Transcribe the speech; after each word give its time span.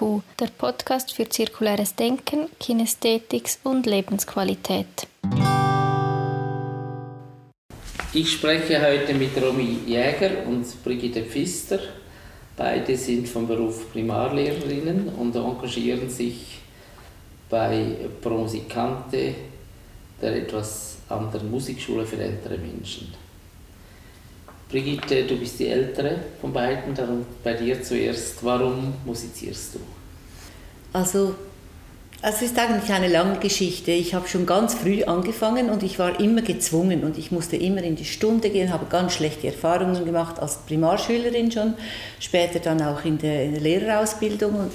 Der 0.00 0.46
Podcast 0.56 1.12
für 1.12 1.28
zirkuläres 1.28 1.94
Denken, 1.94 2.48
Kinästhetik 2.58 3.50
und 3.64 3.84
Lebensqualität. 3.84 4.86
Ich 8.14 8.32
spreche 8.32 8.80
heute 8.80 9.12
mit 9.12 9.36
Romy 9.36 9.80
Jäger 9.86 10.46
und 10.48 10.64
Brigitte 10.82 11.22
Pfister. 11.22 11.80
Beide 12.56 12.96
sind 12.96 13.28
vom 13.28 13.46
Beruf 13.46 13.92
Primarlehrerinnen 13.92 15.10
und 15.10 15.36
engagieren 15.36 16.08
sich 16.08 16.60
bei 17.50 17.94
Pro 18.22 18.38
Musicante, 18.38 19.34
der 20.22 20.34
etwas 20.34 20.96
anderen 21.10 21.50
Musikschule 21.50 22.06
für 22.06 22.16
ältere 22.16 22.56
Menschen. 22.56 23.12
Brigitte, 24.70 25.24
du 25.24 25.36
bist 25.36 25.58
die 25.58 25.66
ältere 25.66 26.16
von 26.40 26.52
beiden, 26.52 26.94
darum 26.94 27.26
bei 27.42 27.54
dir 27.54 27.82
zuerst. 27.82 28.44
Warum 28.44 28.94
musizierst 29.04 29.74
du? 29.74 29.80
Also, 30.92 31.34
es 32.22 32.42
ist 32.42 32.58
eigentlich 32.58 32.92
eine 32.92 33.08
lange 33.08 33.38
Geschichte. 33.38 33.90
Ich 33.90 34.14
habe 34.14 34.28
schon 34.28 34.46
ganz 34.46 34.74
früh 34.74 35.02
angefangen 35.04 35.70
und 35.70 35.82
ich 35.82 35.98
war 35.98 36.20
immer 36.20 36.42
gezwungen 36.42 37.02
und 37.02 37.18
ich 37.18 37.32
musste 37.32 37.56
immer 37.56 37.82
in 37.82 37.96
die 37.96 38.04
Stunde 38.04 38.50
gehen, 38.50 38.72
habe 38.72 38.86
ganz 38.90 39.14
schlechte 39.14 39.46
Erfahrungen 39.46 40.04
gemacht 40.04 40.38
als 40.38 40.58
Primarschülerin 40.58 41.50
schon, 41.50 41.74
später 42.20 42.58
dann 42.58 42.82
auch 42.82 43.04
in 43.04 43.18
der, 43.18 43.44
in 43.44 43.52
der 43.52 43.62
Lehrerausbildung 43.62 44.54
und 44.54 44.72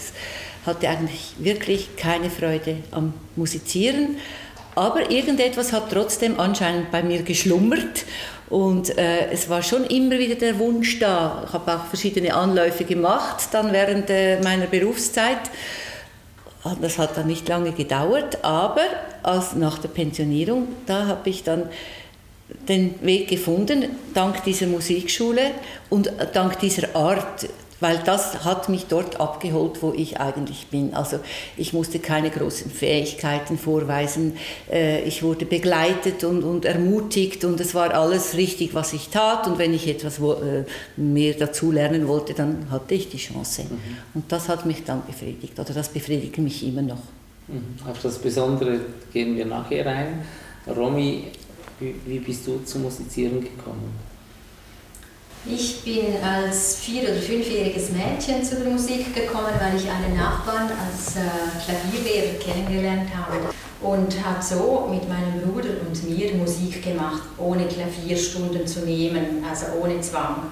hatte 0.65 0.89
eigentlich 0.89 1.35
wirklich 1.37 1.95
keine 1.95 2.29
Freude 2.29 2.77
am 2.91 3.13
Musizieren. 3.35 4.17
Aber 4.73 5.09
irgendetwas 5.09 5.71
hat 5.71 5.91
trotzdem 5.91 6.39
anscheinend 6.39 6.91
bei 6.91 7.01
mir 7.03 7.21
geschlummert 7.21 8.05
und 8.49 8.95
äh, 8.97 9.31
es 9.31 9.49
war 9.49 9.63
schon 9.63 9.85
immer 9.85 10.17
wieder 10.19 10.35
der 10.35 10.59
Wunsch 10.59 10.99
da. 10.99 11.43
Ich 11.47 11.53
habe 11.53 11.75
auch 11.75 11.85
verschiedene 11.85 12.33
Anläufe 12.33 12.83
gemacht, 12.83 13.47
dann 13.51 13.73
während 13.73 14.09
äh, 14.09 14.39
meiner 14.41 14.67
Berufszeit. 14.67 15.39
Das 16.81 16.97
hat 16.97 17.15
dann 17.15 17.27
nicht 17.27 17.47
lange 17.47 17.71
gedauert, 17.73 18.43
aber 18.43 18.81
als 19.21 19.55
nach 19.55 19.77
der 19.77 19.89
Pensionierung, 19.89 20.67
da 20.87 21.05
habe 21.05 21.29
ich 21.29 21.43
dann 21.43 21.69
den 22.67 22.95
Weg 23.01 23.27
gefunden, 23.27 23.85
dank 24.13 24.43
dieser 24.43 24.67
Musikschule 24.67 25.51
und 25.89 26.11
dank 26.33 26.59
dieser 26.59 26.95
Art 26.95 27.47
weil 27.85 27.99
das 27.99 28.43
hat 28.43 28.67
mich 28.67 28.87
dort 28.87 29.19
abgeholt, 29.19 29.83
wo 29.83 29.93
ich 29.93 30.19
eigentlich 30.19 30.67
bin. 30.71 30.95
Also 30.95 31.19
ich 31.55 31.71
musste 31.71 31.99
keine 31.99 32.31
großen 32.31 32.71
Fähigkeiten 32.71 33.59
vorweisen, 33.59 34.37
äh, 34.71 35.03
ich 35.03 35.21
wurde 35.21 35.45
begleitet 35.45 36.23
und, 36.23 36.43
und 36.43 36.65
ermutigt 36.65 37.45
und 37.45 37.59
es 37.59 37.75
war 37.75 37.93
alles 37.93 38.35
richtig, 38.37 38.73
was 38.73 38.93
ich 38.93 39.09
tat 39.09 39.45
und 39.45 39.59
wenn 39.59 39.71
ich 39.71 39.87
etwas 39.87 40.17
äh, 40.17 40.63
mehr 40.97 41.35
dazu 41.35 41.71
lernen 41.71 42.07
wollte, 42.07 42.33
dann 42.33 42.71
hatte 42.71 42.95
ich 42.95 43.07
die 43.09 43.17
Chance. 43.17 43.65
Mhm. 43.69 43.77
Und 44.15 44.31
das 44.31 44.49
hat 44.49 44.65
mich 44.65 44.83
dann 44.83 45.03
befriedigt 45.05 45.59
oder 45.59 45.71
das 45.71 45.89
befriedigt 45.89 46.39
mich 46.39 46.67
immer 46.67 46.81
noch. 46.81 47.03
Mhm. 47.47 47.87
Auf 47.87 48.01
das 48.01 48.17
Besondere 48.17 48.79
gehen 49.13 49.37
wir 49.37 49.45
nachher 49.45 49.85
rein. 49.85 50.25
Romy, 50.75 51.25
wie 51.79 52.17
bist 52.17 52.47
du 52.47 52.63
zum 52.65 52.81
Musizieren 52.81 53.41
gekommen? 53.41 54.14
Ich 55.47 55.83
bin 55.83 56.05
als 56.23 56.77
vier- 56.77 57.03
oder 57.03 57.21
fünfjähriges 57.21 57.91
Mädchen 57.91 58.43
zu 58.43 58.55
der 58.55 58.71
Musik 58.71 59.13
gekommen, 59.13 59.53
weil 59.59 59.77
ich 59.77 59.87
einen 59.87 60.17
Nachbarn 60.17 60.71
als 60.71 61.17
äh, 61.17 61.21
Klavierlehrer 61.63 62.39
kennengelernt 62.39 63.09
habe 63.15 63.37
und 63.79 64.25
habe 64.25 64.41
so 64.41 64.89
mit 64.89 65.07
meinem 65.07 65.41
Bruder 65.43 65.69
und 65.85 66.09
mir 66.09 66.33
Musik 66.33 66.83
gemacht, 66.83 67.21
ohne 67.37 67.67
Klavierstunden 67.67 68.65
zu 68.65 68.79
nehmen, 68.85 69.45
also 69.47 69.67
ohne 69.83 70.01
Zwang. 70.01 70.47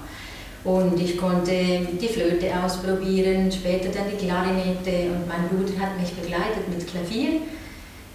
Und 0.62 0.98
ich 1.00 1.18
konnte 1.18 1.50
die 2.00 2.08
Flöte 2.08 2.46
ausprobieren, 2.64 3.50
später 3.50 3.88
dann 3.88 4.04
die 4.08 4.24
Klarinette 4.24 5.10
und 5.10 5.26
mein 5.26 5.48
Bruder 5.48 5.84
hat 5.84 6.00
mich 6.00 6.12
begleitet 6.14 6.68
mit 6.70 6.86
Klavier 6.86 7.40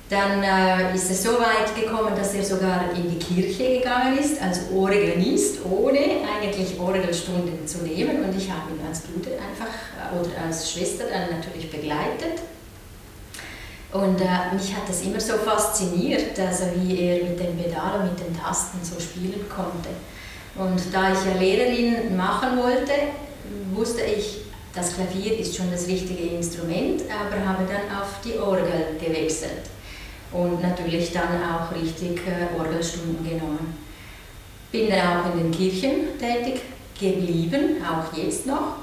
dann 0.09 0.41
äh, 0.41 0.95
ist 0.95 1.11
es 1.11 1.21
so 1.21 1.33
weit 1.33 1.75
gekommen, 1.75 2.15
dass 2.15 2.33
er 2.33 2.43
sogar 2.43 2.85
in 2.95 3.11
die 3.11 3.19
Kirche 3.19 3.77
gegangen 3.77 4.17
ist 4.17 4.41
als 4.41 4.61
Organist, 4.75 5.59
ohne 5.63 5.99
eigentlich 5.99 6.79
Orgelstunden 6.79 7.65
zu 7.67 7.83
nehmen. 7.83 8.23
Und 8.23 8.35
ich 8.35 8.49
habe 8.49 8.71
ihn 8.71 8.87
als 8.87 9.01
Bruder 9.01 9.33
einfach 9.33 9.67
äh, 9.67 10.19
oder 10.19 10.47
als 10.47 10.71
Schwester 10.71 11.03
dann 11.11 11.37
natürlich 11.37 11.69
begleitet. 11.69 12.41
Und 13.93 14.19
äh, 14.19 14.53
mich 14.53 14.75
hat 14.75 14.89
das 14.89 15.03
immer 15.03 15.19
so 15.19 15.33
fasziniert, 15.33 16.39
also 16.39 16.65
wie 16.75 16.99
er 16.99 17.23
mit 17.25 17.39
den 17.39 17.55
Pedalen, 17.55 18.09
mit 18.09 18.19
den 18.19 18.35
Tasten 18.35 18.79
so 18.83 18.99
spielen 18.99 19.45
konnte. 19.47 19.89
Und 20.55 20.81
da 20.91 21.13
ich 21.13 21.19
ja 21.23 21.39
Lehrerin 21.39 22.17
machen 22.17 22.57
wollte, 22.57 22.93
wusste 23.73 24.01
ich, 24.01 24.41
das 24.73 24.95
Klavier 24.95 25.37
ist 25.37 25.55
schon 25.55 25.71
das 25.71 25.87
richtige 25.87 26.35
Instrument, 26.35 27.03
aber 27.09 27.45
habe 27.47 27.65
dann 27.67 27.99
auf 27.99 28.21
die 28.23 28.37
Orgel 28.39 28.97
gewechselt 28.99 29.69
und 30.31 30.61
natürlich 30.61 31.11
dann 31.11 31.41
auch 31.43 31.73
richtig 31.75 32.21
äh, 32.27 32.57
Orgelstunden 32.57 33.23
genommen. 33.27 33.77
Bin 34.71 34.89
dann 34.89 35.17
auch 35.17 35.33
in 35.33 35.43
den 35.43 35.51
Kirchen 35.51 36.17
tätig 36.19 36.61
geblieben, 36.99 37.77
auch 37.83 38.15
jetzt 38.15 38.45
noch. 38.45 38.75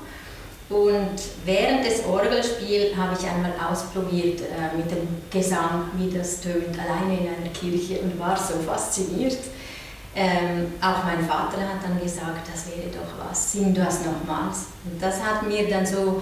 Und 0.69 1.17
während 1.45 1.87
des 1.87 2.05
Orgelspiels 2.05 2.97
habe 2.97 3.17
ich 3.17 3.25
einmal 3.25 3.53
ausprobiert 3.71 4.41
äh, 4.41 4.77
mit 4.77 4.91
dem 4.91 5.07
Gesang, 5.31 5.91
wie 5.97 6.11
das 6.11 6.41
tönt, 6.41 6.77
alleine 6.77 7.21
in 7.21 7.29
einer 7.29 7.53
Kirche 7.53 8.01
und 8.01 8.19
war 8.19 8.37
so 8.37 8.55
fasziniert. 8.55 9.39
Ähm, 10.17 10.73
auch 10.81 11.05
mein 11.05 11.25
Vater 11.25 11.59
hat 11.59 11.85
dann 11.85 12.03
gesagt, 12.03 12.49
das 12.53 12.67
wäre 12.67 12.89
doch 12.89 13.29
was, 13.29 13.53
sing 13.53 13.73
du 13.73 13.85
das 13.85 14.01
nochmals. 14.05 14.67
Und 14.85 15.01
das 15.01 15.23
hat 15.23 15.47
mir 15.47 15.69
dann 15.69 15.87
so 15.87 16.21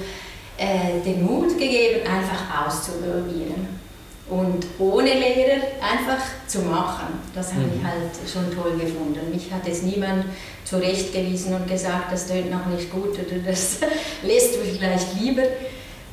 äh, 0.59 1.01
den 1.03 1.25
Mut 1.25 1.57
gegeben, 1.57 2.01
einfach 2.07 2.67
auszuprobieren 2.67 3.84
und 4.29 4.67
ohne 4.79 5.13
Lehrer 5.13 5.63
einfach 5.81 6.23
zu 6.47 6.61
machen. 6.61 7.21
Das 7.35 7.53
habe 7.53 7.65
ich 7.75 7.83
mhm. 7.83 7.87
halt 7.87 8.11
schon 8.31 8.55
toll 8.55 8.73
gefunden. 8.79 9.31
Mich 9.31 9.53
hat 9.53 9.67
jetzt 9.67 9.83
niemand 9.83 10.25
zurechtgewiesen 10.65 11.55
und 11.55 11.69
gesagt, 11.69 12.11
das 12.11 12.27
tönt 12.27 12.51
noch 12.51 12.67
nicht 12.67 12.91
gut 12.91 13.13
oder 13.13 13.39
das 13.47 13.79
lässt 14.23 14.55
du 14.55 14.61
vielleicht 14.61 15.21
lieber. 15.21 15.43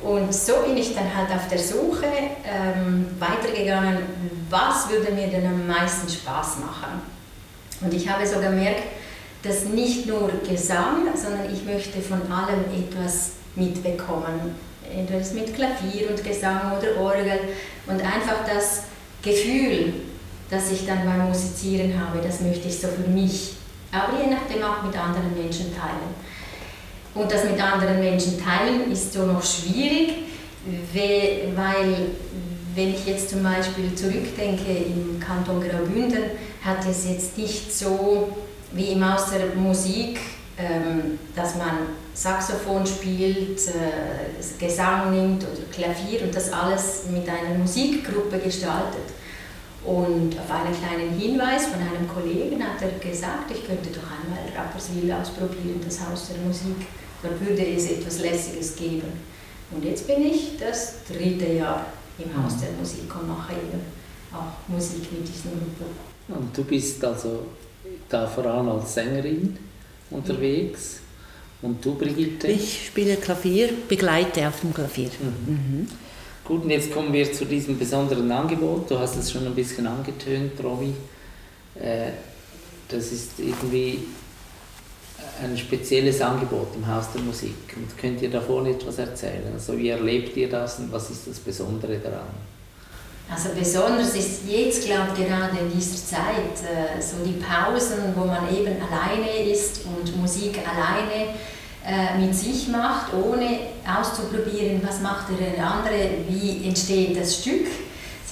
Und 0.02 0.34
so 0.34 0.54
bin 0.66 0.76
ich 0.76 0.94
dann 0.94 1.14
halt 1.16 1.30
auf 1.30 1.48
der 1.48 1.58
Suche 1.58 2.06
ähm, 2.44 3.06
weitergegangen, 3.18 3.98
was 4.50 4.90
würde 4.90 5.12
mir 5.12 5.28
denn 5.28 5.46
am 5.46 5.66
meisten 5.66 6.08
Spaß 6.08 6.58
machen. 6.58 7.00
Und 7.80 7.94
ich 7.94 8.08
habe 8.08 8.26
so 8.26 8.40
gemerkt, 8.40 8.82
dass 9.42 9.64
nicht 9.64 10.06
nur 10.06 10.30
Gesang, 10.48 11.06
sondern 11.14 11.52
ich 11.52 11.64
möchte 11.64 12.00
von 12.00 12.20
allem 12.30 12.64
etwas 12.76 13.32
mitbekommen 13.54 14.54
entweder 14.94 15.34
mit 15.34 15.54
Klavier 15.54 16.10
und 16.10 16.22
Gesang 16.24 16.72
oder 16.78 17.00
Orgel 17.00 17.40
und 17.86 18.00
einfach 18.00 18.44
das 18.46 18.84
Gefühl, 19.22 19.94
das 20.50 20.70
ich 20.70 20.86
dann 20.86 21.04
beim 21.04 21.28
Musizieren 21.28 21.94
habe, 21.98 22.20
das 22.22 22.40
möchte 22.40 22.68
ich 22.68 22.78
so 22.78 22.88
für 22.88 23.08
mich, 23.08 23.54
aber 23.90 24.18
je 24.22 24.30
nachdem 24.30 24.62
auch 24.62 24.82
mit 24.82 24.96
anderen 24.96 25.34
Menschen 25.34 25.74
teilen. 25.74 26.14
Und 27.14 27.30
das 27.30 27.44
mit 27.44 27.62
anderen 27.62 28.00
Menschen 28.00 28.42
teilen 28.42 28.90
ist 28.90 29.12
so 29.12 29.26
noch 29.26 29.42
schwierig, 29.42 30.14
weil 30.94 32.06
wenn 32.74 32.94
ich 32.94 33.06
jetzt 33.06 33.30
zum 33.30 33.42
Beispiel 33.42 33.94
zurückdenke, 33.94 34.72
im 34.72 35.20
Kanton 35.20 35.60
Graubünden 35.60 36.22
hat 36.64 36.86
es 36.88 37.08
jetzt 37.08 37.36
nicht 37.36 37.72
so 37.74 38.36
wie 38.72 38.92
im 38.92 39.02
Aus 39.02 39.30
der 39.30 39.54
Musik, 39.54 40.18
dass 41.34 41.56
man 41.56 41.88
Saxophon 42.14 42.86
spielt, 42.86 43.58
äh, 43.68 44.64
Gesang 44.64 45.10
nimmt 45.14 45.42
oder 45.44 45.62
Klavier 45.72 46.22
und 46.22 46.34
das 46.34 46.52
alles 46.52 47.04
mit 47.10 47.26
einer 47.28 47.58
Musikgruppe 47.58 48.38
gestaltet. 48.38 49.08
Und 49.84 50.38
auf 50.38 50.50
einen 50.50 50.74
kleinen 50.74 51.18
Hinweis 51.18 51.66
von 51.66 51.80
einem 51.80 52.06
Kollegen 52.06 52.62
hat 52.62 52.80
er 52.82 52.90
gesagt, 52.98 53.50
ich 53.50 53.66
könnte 53.66 53.90
doch 53.90 54.04
einmal 54.04 54.44
Rapperswil 54.56 55.10
ausprobieren, 55.10 55.80
das 55.84 56.00
Haus 56.00 56.28
der 56.28 56.38
Musik. 56.46 56.86
Dort 57.22 57.40
würde 57.40 57.66
es 57.66 57.90
etwas 57.90 58.20
Lässiges 58.20 58.76
geben. 58.76 59.12
Und 59.70 59.84
jetzt 59.84 60.06
bin 60.06 60.24
ich 60.24 60.58
das 60.58 60.96
dritte 61.08 61.52
Jahr 61.52 61.86
im 62.18 62.44
Haus 62.44 62.58
der 62.60 62.70
Musik 62.72 63.12
und 63.18 63.28
mache 63.28 63.54
eben 63.54 63.80
auch 64.32 64.68
Musik 64.68 65.10
mit 65.10 65.26
diesen 65.26 65.50
Gruppen. 65.50 65.96
Und 66.28 66.56
du 66.56 66.62
bist 66.64 67.04
also 67.04 67.46
da 68.08 68.26
vor 68.26 68.46
allem 68.46 68.68
als 68.68 68.94
Sängerin 68.94 69.58
unterwegs? 70.12 71.00
Und 71.62 71.84
du, 71.84 71.94
Brigitte? 71.94 72.48
Ich 72.48 72.86
spiele 72.86 73.16
Klavier, 73.16 73.70
begleite 73.88 74.48
auf 74.48 74.60
dem 74.60 74.74
Klavier. 74.74 75.10
Mhm. 75.20 75.54
Mhm. 75.54 75.88
Gut, 76.44 76.64
und 76.64 76.70
jetzt 76.70 76.92
kommen 76.92 77.12
wir 77.12 77.32
zu 77.32 77.44
diesem 77.44 77.78
besonderen 77.78 78.30
Angebot. 78.32 78.90
Du 78.90 78.98
hast 78.98 79.16
es 79.16 79.30
schon 79.30 79.46
ein 79.46 79.54
bisschen 79.54 79.86
angetönt, 79.86 80.52
Romy. 80.62 80.92
Äh, 81.76 82.10
das 82.88 83.12
ist 83.12 83.38
irgendwie 83.38 84.00
ein 85.40 85.56
spezielles 85.56 86.20
Angebot 86.20 86.68
im 86.74 86.86
Haus 86.86 87.12
der 87.14 87.22
Musik. 87.22 87.54
Und 87.76 87.96
könnt 87.96 88.20
ihr 88.22 88.30
davon 88.30 88.66
etwas 88.66 88.98
erzählen? 88.98 89.52
Also 89.54 89.78
wie 89.78 89.88
erlebt 89.88 90.36
ihr 90.36 90.48
das 90.48 90.80
und 90.80 90.92
was 90.92 91.10
ist 91.10 91.28
das 91.28 91.38
Besondere 91.38 91.98
daran? 91.98 92.26
Also 93.30 93.50
besonders 93.58 94.14
ist 94.14 94.42
jetzt, 94.46 94.84
glaube 94.84 95.08
ich, 95.16 95.26
gerade 95.26 95.58
in 95.58 95.72
dieser 95.72 95.96
Zeit 95.96 96.62
äh, 96.62 97.00
so 97.00 97.24
die 97.24 97.40
Pausen, 97.42 98.14
wo 98.14 98.26
man 98.26 98.48
eben 98.54 98.76
alleine 98.82 99.50
ist 99.50 99.80
und 99.86 100.20
Musik 100.20 100.58
alleine 100.58 101.30
äh, 101.84 102.18
mit 102.18 102.34
sich 102.34 102.68
macht, 102.68 103.12
ohne 103.14 103.58
auszuprobieren, 103.86 104.80
was 104.86 105.00
macht 105.00 105.26
der 105.30 105.66
andere, 105.66 106.10
wie 106.28 106.68
entsteht 106.68 107.18
das 107.18 107.38
Stück. 107.38 107.66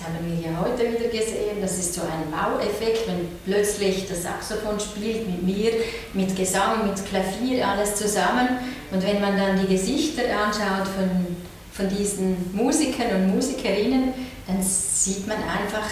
Das 0.01 0.07
haben 0.07 0.19
wir 0.25 0.51
ja 0.51 0.57
heute 0.59 0.83
wieder 0.83 1.11
gesehen. 1.11 1.61
Das 1.61 1.77
ist 1.79 1.95
so 1.95 2.03
ein 2.03 2.31
Baueffekt, 2.31 3.07
wenn 3.09 3.29
plötzlich 3.45 4.07
das 4.09 4.23
Saxophon 4.23 4.79
spielt 4.81 5.27
mit 5.29 5.43
mir, 5.43 5.73
mit 6.15 6.35
Gesang, 6.37 6.87
mit 6.87 7.05
Klavier, 7.05 7.67
alles 7.67 7.97
zusammen. 7.97 8.49
Und 8.93 9.03
wenn 9.03 9.21
man 9.21 9.37
dann 9.37 9.61
die 9.61 9.67
Gesichter 9.67 10.23
anschaut 10.23 10.89
von, 10.89 11.37
von 11.73 11.89
diesen 11.95 12.55
Musikern 12.55 13.15
und 13.17 13.35
Musikerinnen, 13.35 14.15
dann 14.47 14.63
sieht 14.63 15.27
man 15.27 15.39
einfach, 15.39 15.89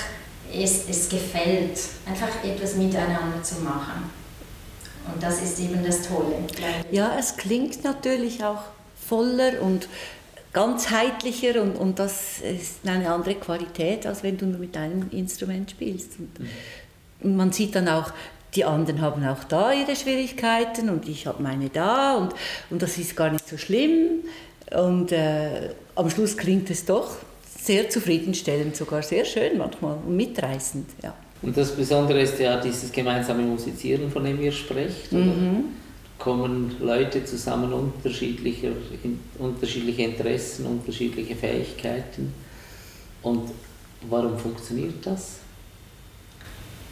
es, 0.53 0.89
es 0.89 1.09
gefällt, 1.09 1.79
einfach 2.07 2.45
etwas 2.45 2.75
miteinander 2.77 3.43
zu 3.43 3.57
machen. 3.57 4.11
Und 5.13 5.23
das 5.23 5.43
ist 5.43 5.59
eben 5.61 5.85
das 5.85 6.03
Tolle. 6.03 6.35
Ja, 6.91 7.17
es 7.19 7.37
klingt 7.37 7.85
natürlich 7.85 8.45
auch 8.45 8.63
voller 9.09 9.63
und 9.63 9.89
ganzheitlicher 10.53 11.63
und, 11.63 11.77
und 11.77 11.99
das 11.99 12.41
ist 12.41 12.87
eine 12.87 13.11
andere 13.11 13.35
Qualität, 13.35 14.07
als 14.07 14.23
wenn 14.23 14.37
du 14.37 14.47
nur 14.47 14.59
mit 14.59 14.77
einem 14.77 15.09
Instrument 15.11 15.71
spielst. 15.71 16.13
Und 17.21 17.37
man 17.37 17.53
sieht 17.53 17.75
dann 17.75 17.89
auch, 17.89 18.13
die 18.55 18.65
anderen 18.65 19.01
haben 19.01 19.27
auch 19.27 19.45
da 19.45 19.73
ihre 19.73 19.95
Schwierigkeiten 19.95 20.89
und 20.89 21.07
ich 21.09 21.27
habe 21.27 21.43
meine 21.43 21.69
da 21.69 22.15
und, 22.17 22.35
und 22.71 22.83
das 22.83 22.97
ist 22.97 23.15
gar 23.15 23.31
nicht 23.31 23.47
so 23.47 23.59
schlimm. 23.59 24.25
Und 24.75 25.13
äh, 25.13 25.75
am 25.95 26.11
Schluss 26.11 26.37
klingt 26.37 26.71
es 26.71 26.85
doch 26.85 27.17
sehr 27.61 27.91
zufriedenstellend, 27.91 28.77
sogar 28.77 29.03
sehr 29.03 29.25
schön 29.25 29.59
manchmal 29.59 29.97
und 30.07 30.17
mitreißend. 30.17 30.89
Ja. 31.03 31.15
Und 31.43 31.57
das 31.57 31.73
Besondere 31.73 32.21
ist 32.21 32.39
ja 32.39 32.61
dieses 32.61 32.91
gemeinsame 32.91 33.43
Musizieren, 33.43 34.11
von 34.11 34.25
dem 34.25 34.41
ihr 34.41 34.53
sprecht. 34.53 35.13
Mhm. 35.13 35.65
Kommen 36.19 36.77
Leute 36.81 37.25
zusammen 37.25 37.73
unterschiedlicher, 37.73 38.71
in, 39.05 39.21
unterschiedliche 39.39 40.03
Interessen, 40.03 40.67
unterschiedliche 40.67 41.37
Fähigkeiten. 41.37 42.33
Und 43.23 43.51
warum 44.09 44.37
funktioniert 44.37 45.07
das? 45.07 45.37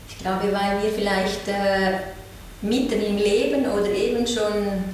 Ich 0.08 0.18
glaube, 0.18 0.44
weil 0.44 0.82
wir 0.82 0.90
vielleicht 0.90 1.48
äh, 1.48 1.98
mitten 2.62 3.02
im 3.02 3.16
Leben 3.16 3.66
oder 3.66 3.90
eben 3.90 4.26
schon 4.26 4.84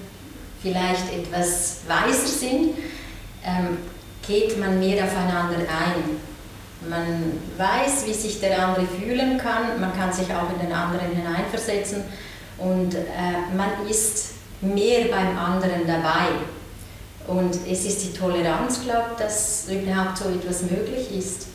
vielleicht 0.62 1.12
etwas 1.12 1.80
weiser 1.86 2.26
sind, 2.26 2.70
ähm, 3.44 3.78
geht 4.26 4.58
man 4.58 4.78
mehr 4.78 5.04
aufeinander 5.04 5.58
ein. 5.58 6.32
Man 6.88 7.40
weiß, 7.56 8.06
wie 8.06 8.12
sich 8.12 8.40
der 8.40 8.66
andere 8.66 8.86
fühlen 8.86 9.38
kann, 9.38 9.80
man 9.80 9.92
kann 9.96 10.12
sich 10.12 10.26
auch 10.34 10.52
in 10.52 10.66
den 10.66 10.72
anderen 10.72 11.14
hineinversetzen 11.14 12.02
und 12.58 12.94
äh, 12.94 13.56
man 13.56 13.88
ist 13.88 14.32
mehr 14.60 15.06
beim 15.06 15.38
anderen 15.38 15.86
dabei. 15.86 16.28
Und 17.28 17.54
es 17.70 17.84
ist 17.84 18.02
die 18.02 18.12
Toleranz, 18.12 18.82
glaube 18.82 19.10
ich, 19.12 19.24
dass 19.24 19.69
überhaupt 19.70 20.19
so 20.19 20.28
etwas 20.28 20.62
möglich 20.62 21.16
ist. 21.16 21.46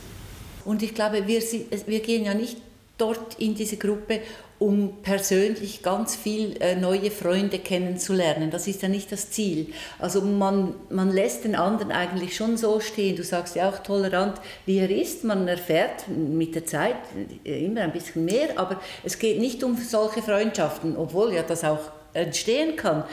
Und 0.64 0.82
ich 0.82 0.94
glaube, 0.94 1.26
wir, 1.26 1.42
wir 1.86 2.00
gehen 2.00 2.24
ja 2.24 2.34
nicht 2.34 2.58
dort 2.96 3.34
in 3.38 3.54
diese 3.54 3.76
Gruppe, 3.76 4.20
um 4.58 5.02
persönlich 5.02 5.82
ganz 5.82 6.16
viel 6.16 6.60
äh, 6.60 6.74
neue 6.74 7.10
Freunde 7.10 7.58
kennenzulernen. 7.58 8.50
Das 8.50 8.66
ist 8.66 8.82
ja 8.82 8.88
nicht 8.88 9.12
das 9.12 9.30
Ziel. 9.30 9.68
Also 9.98 10.20
man, 10.20 10.74
man 10.90 11.12
lässt 11.12 11.44
den 11.44 11.54
anderen 11.54 11.92
eigentlich 11.92 12.34
schon 12.34 12.56
so 12.56 12.80
stehen. 12.80 13.14
Du 13.14 13.22
sagst 13.22 13.54
ja 13.54 13.68
auch 13.68 13.78
tolerant, 13.78 14.40
wie 14.66 14.78
er 14.78 14.90
ist. 14.90 15.22
Man 15.22 15.46
erfährt 15.46 16.08
mit 16.08 16.54
der 16.56 16.66
Zeit 16.66 16.96
äh, 17.44 17.64
immer 17.64 17.82
ein 17.82 17.92
bisschen 17.92 18.24
mehr, 18.24 18.48
aber 18.56 18.80
es 19.04 19.18
geht 19.18 19.38
nicht 19.38 19.62
um 19.62 19.76
solche 19.76 20.22
Freundschaften, 20.22 20.96
obwohl 20.96 21.32
ja 21.32 21.42
das 21.42 21.62
auch 21.62 21.92
entstehen 22.12 22.74
kann. 22.74 23.04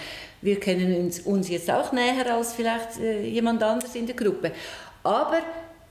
Wir 0.42 0.59
kennen 0.59 0.95
uns, 0.95 1.19
uns 1.21 1.50
jetzt 1.50 1.69
auch 1.69 1.92
näher 1.92 2.33
als 2.33 2.53
vielleicht 2.53 3.00
äh, 3.00 3.21
jemand 3.21 3.62
anderes 3.62 3.94
in 3.95 4.07
der 4.07 4.15
Gruppe. 4.15 4.51
Aber 5.03 5.42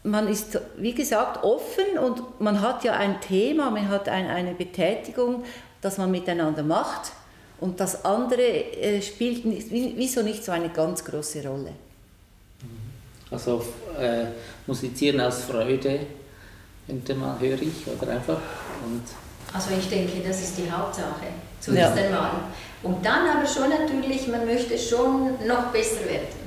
man 0.05 0.29
ist, 0.29 0.59
wie 0.77 0.95
gesagt, 0.95 1.43
offen 1.43 1.99
und 1.99 2.41
man 2.41 2.61
hat 2.61 2.85
ja 2.85 2.93
ein 2.93 3.21
Thema, 3.21 3.71
man 3.71 3.89
hat 3.89 4.09
ein, 4.09 4.29
eine 4.29 4.53
Betätigung, 4.53 5.45
das 5.81 5.99
man 5.99 6.11
miteinander 6.11 6.63
macht 6.63 7.13
und 7.59 7.81
das 7.81 8.05
andere 8.05 8.43
äh, 8.43 9.01
spielt 9.01 9.45
nicht, 9.47 9.71
wieso 9.71 10.23
nicht 10.23 10.45
so 10.45 10.53
eine 10.53 10.69
ganz 10.69 11.05
große 11.05 11.47
Rolle. 11.47 11.73
Also 13.31 13.65
äh, 13.99 14.27
musizieren 14.67 15.21
aus 15.23 15.45
Freude, 15.45 16.01
man, 16.87 17.41
höre 17.41 17.63
ich, 17.63 17.87
oder 17.87 18.13
einfach. 18.13 18.41
Und 18.85 19.03
also 19.53 19.71
ich 19.79 19.89
denke, 19.89 20.27
das 20.27 20.43
ist 20.43 20.59
die 20.59 20.71
Hauptsache, 20.71 21.27
zuerst 21.61 21.97
ja. 21.97 22.05
einmal. 22.05 22.31
Und 22.83 23.05
dann 23.05 23.27
aber 23.27 23.47
schon 23.47 23.71
natürlich, 23.71 24.29
man 24.29 24.45
möchte 24.45 24.77
schon 24.79 25.47
noch 25.47 25.73
besser 25.73 26.05
werden 26.05 26.44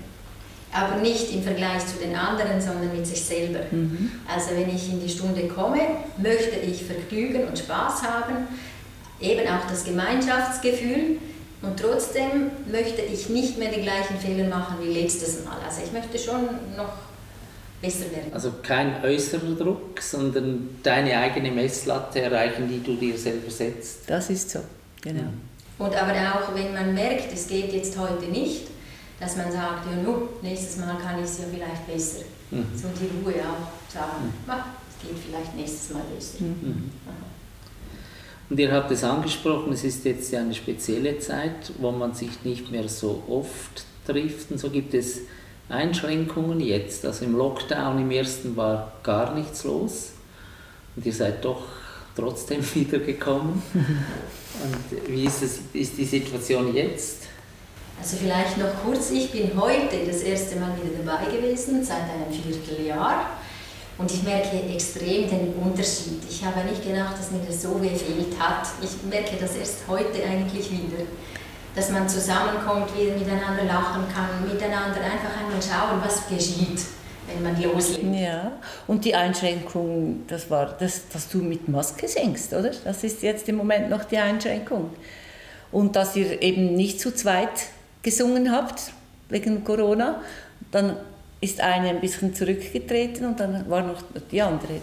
aber 0.78 0.98
nicht 0.98 1.34
im 1.34 1.42
Vergleich 1.42 1.86
zu 1.88 1.98
den 1.98 2.16
anderen, 2.16 2.62
sondern 2.62 2.96
mit 2.96 3.08
sich 3.08 3.22
selber. 3.22 3.60
Mhm. 3.72 4.12
Also 4.34 4.52
wenn 4.52 4.74
ich 4.74 4.92
in 4.92 5.02
die 5.02 5.10
Stunde 5.10 5.48
komme, 5.48 5.80
möchte 6.18 6.58
ich 6.58 6.84
Vergnügen 6.84 7.48
und 7.48 7.58
Spaß 7.58 8.04
haben, 8.04 8.48
eben 9.20 9.48
auch 9.48 9.68
das 9.70 9.84
Gemeinschaftsgefühl 9.84 11.18
und 11.62 11.80
trotzdem 11.80 12.52
möchte 12.72 13.02
ich 13.02 13.30
nicht 13.30 13.58
mehr 13.58 13.72
die 13.72 13.82
gleichen 13.82 14.18
Fehler 14.20 14.48
machen 14.48 14.78
wie 14.82 15.02
letztes 15.02 15.44
Mal. 15.44 15.58
Also 15.66 15.82
ich 15.84 15.92
möchte 15.92 16.20
schon 16.20 16.46
noch 16.78 16.94
besser 17.82 18.12
werden. 18.12 18.32
Also 18.34 18.54
kein 18.62 19.04
äußerer 19.04 19.56
Druck, 19.58 20.00
sondern 20.02 20.70
deine 20.84 21.18
eigene 21.18 21.52
Messlatte 21.52 22.22
erreichen, 22.22 22.70
die 22.70 22.84
du 22.84 22.96
dir 22.96 23.18
selber 23.18 23.50
setzt. 23.50 24.08
Das 24.08 24.30
ist 24.30 24.52
so, 24.52 24.60
genau. 25.02 25.30
Und 25.80 25.96
aber 25.96 26.12
auch 26.12 26.56
wenn 26.56 26.74
man 26.74 26.94
merkt, 26.94 27.34
es 27.34 27.48
geht 27.48 27.74
jetzt 27.74 27.98
heute 27.98 28.26
nicht, 28.26 28.68
dass 29.20 29.36
man 29.36 29.52
sagt, 29.52 29.86
ja, 29.86 30.02
no, 30.02 30.30
nächstes 30.42 30.78
Mal 30.78 30.98
kann 30.98 31.20
ich 31.20 31.26
es 31.26 31.40
ja 31.40 31.46
vielleicht 31.52 31.88
besser. 31.88 32.26
Mhm. 32.52 32.66
So 32.76 32.88
die 32.90 33.10
Ruhe 33.24 33.36
auch 33.42 33.92
sagen, 33.92 34.34
mhm. 34.46 34.54
es 34.54 35.08
geht 35.08 35.18
vielleicht 35.18 35.56
nächstes 35.56 35.90
Mal 35.92 36.04
besser. 36.16 36.44
Mhm. 36.44 36.48
mhm. 36.62 36.92
Und 38.50 38.58
ihr 38.58 38.72
habt 38.72 38.90
es 38.92 39.04
angesprochen, 39.04 39.74
es 39.74 39.84
ist 39.84 40.06
jetzt 40.06 40.32
ja 40.32 40.40
eine 40.40 40.54
spezielle 40.54 41.20
Zeit, 41.20 41.74
wo 41.80 41.92
man 41.92 42.14
sich 42.14 42.46
nicht 42.46 42.72
mehr 42.72 42.88
so 42.88 43.22
oft 43.28 43.84
trifft 44.06 44.52
und 44.52 44.58
so 44.58 44.70
gibt 44.70 44.94
es 44.94 45.20
Einschränkungen 45.68 46.62
jetzt. 46.62 47.06
Also 47.06 47.26
im 47.26 47.36
Lockdown 47.36 48.00
im 48.00 48.10
ersten 48.10 48.56
war 48.56 48.94
gar 49.04 49.36
nichts 49.36 49.66
los 49.66 50.12
und 50.96 51.06
ihr 51.06 51.12
seid 51.12 51.44
doch 51.44 51.64
trotzdem 52.16 52.62
wiedergekommen. 52.76 53.62
Und 54.58 55.08
wie 55.08 55.26
ist, 55.26 55.44
es, 55.44 55.60
ist 55.74 56.00
die 56.00 56.06
Situation 56.06 56.74
jetzt? 56.74 57.28
Also 58.00 58.18
vielleicht 58.18 58.58
noch 58.58 58.70
kurz, 58.86 59.10
ich 59.12 59.32
bin 59.32 59.52
heute 59.60 60.06
das 60.06 60.22
erste 60.22 60.58
Mal 60.58 60.72
wieder 60.78 61.04
dabei 61.04 61.26
gewesen, 61.32 61.84
seit 61.84 62.04
einem 62.04 62.32
Vierteljahr. 62.32 63.26
Und 63.98 64.12
ich 64.12 64.22
merke 64.22 64.62
extrem 64.72 65.28
den 65.28 65.54
Unterschied. 65.56 66.22
Ich 66.30 66.46
habe 66.46 66.60
nicht 66.70 66.84
gedacht, 66.84 67.18
dass 67.18 67.32
mir 67.32 67.42
das 67.46 67.64
so 67.64 67.74
gefehlt 67.74 68.40
hat. 68.40 68.68
Ich 68.82 69.10
merke 69.10 69.38
das 69.40 69.56
erst 69.56 69.88
heute 69.88 70.24
eigentlich 70.24 70.72
wieder. 70.72 71.04
Dass 71.76 71.90
man 71.90 72.08
zusammenkommt, 72.08 72.96
wieder 72.96 73.14
miteinander 73.14 73.64
lachen 73.64 74.04
kann, 74.14 74.48
miteinander 74.48 75.02
einfach 75.02 75.36
einmal 75.40 75.62
schauen, 75.62 76.02
was 76.04 76.28
geschieht, 76.28 76.86
wenn 77.28 77.42
man 77.42 77.60
loslegt. 77.60 78.16
Ja, 78.16 78.52
und 78.86 79.04
die 79.04 79.16
Einschränkung, 79.16 80.26
das 80.28 80.50
war, 80.52 80.76
das, 80.80 81.10
dass 81.10 81.30
du 81.30 81.40
mit 81.40 81.68
Maske 81.68 82.08
singst, 82.08 82.54
oder? 82.54 82.72
Das 82.84 83.04
ist 83.04 83.24
jetzt 83.24 83.50
im 83.50 83.56
Moment 83.56 83.90
noch 83.90 84.06
die 84.06 84.18
Einschränkung. 84.18 84.92
Und 85.72 85.96
dass 85.96 86.16
ihr 86.16 86.42
eben 86.42 86.76
nicht 86.76 87.00
zu 87.00 87.14
zweit 87.14 87.50
gesungen 88.08 88.50
habt 88.52 88.80
wegen 89.30 89.64
Corona. 89.64 90.22
Dann 90.72 90.96
ist 91.42 91.60
eine 91.60 91.90
ein 91.90 92.00
bisschen 92.00 92.34
zurückgetreten 92.34 93.26
und 93.26 93.40
dann 93.40 93.70
war 93.70 93.82
noch 93.82 94.02
die 94.32 94.42
andere 94.42 94.80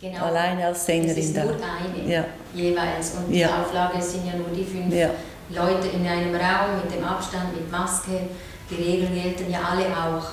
genau. 0.00 0.26
alleine 0.26 0.66
als 0.66 0.86
Sängerin 0.86 1.10
es 1.10 1.26
ist 1.26 1.36
da. 1.36 1.44
Nur 1.44 1.54
eine 1.54 2.12
ja. 2.14 2.24
jeweils 2.54 3.14
und 3.16 3.34
ja. 3.34 3.48
die 3.48 3.54
Auflage 3.54 4.00
sind 4.00 4.26
ja 4.26 4.34
nur 4.36 4.50
die 4.56 4.64
fünf 4.64 4.94
ja. 4.94 5.10
Leute 5.50 5.88
in 5.88 6.06
einem 6.06 6.34
Raum 6.34 6.70
mit 6.82 6.94
dem 6.94 7.04
Abstand, 7.04 7.54
mit 7.54 7.70
Maske. 7.70 8.16
Die 8.70 8.74
Regeln 8.74 9.14
gelten 9.14 9.50
ja 9.50 9.60
alle 9.70 9.86
auch. 9.86 10.26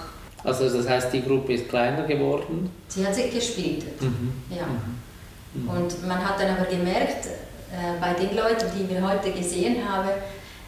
Also 0.44 0.70
das 0.70 0.88
heißt, 0.88 1.12
die 1.14 1.24
Gruppe 1.24 1.54
ist 1.54 1.68
kleiner 1.68 2.04
geworden? 2.04 2.70
Sie 2.88 3.06
hat 3.06 3.16
sich 3.16 3.34
gespielt, 3.34 3.86
mhm. 4.02 4.34
ja. 4.52 4.68
Mhm. 4.68 5.64
mhm. 5.64 5.70
Und 5.70 6.08
man 6.08 6.24
hat 6.24 6.40
dann 6.40 6.56
aber 6.56 6.66
gemerkt, 6.66 7.26
äh, 7.26 8.00
bei 8.00 8.14
den 8.14 8.36
Leuten, 8.36 8.68
die 8.78 8.88
wir 8.88 9.02
heute 9.02 9.32
gesehen 9.32 9.78
haben, 9.90 10.10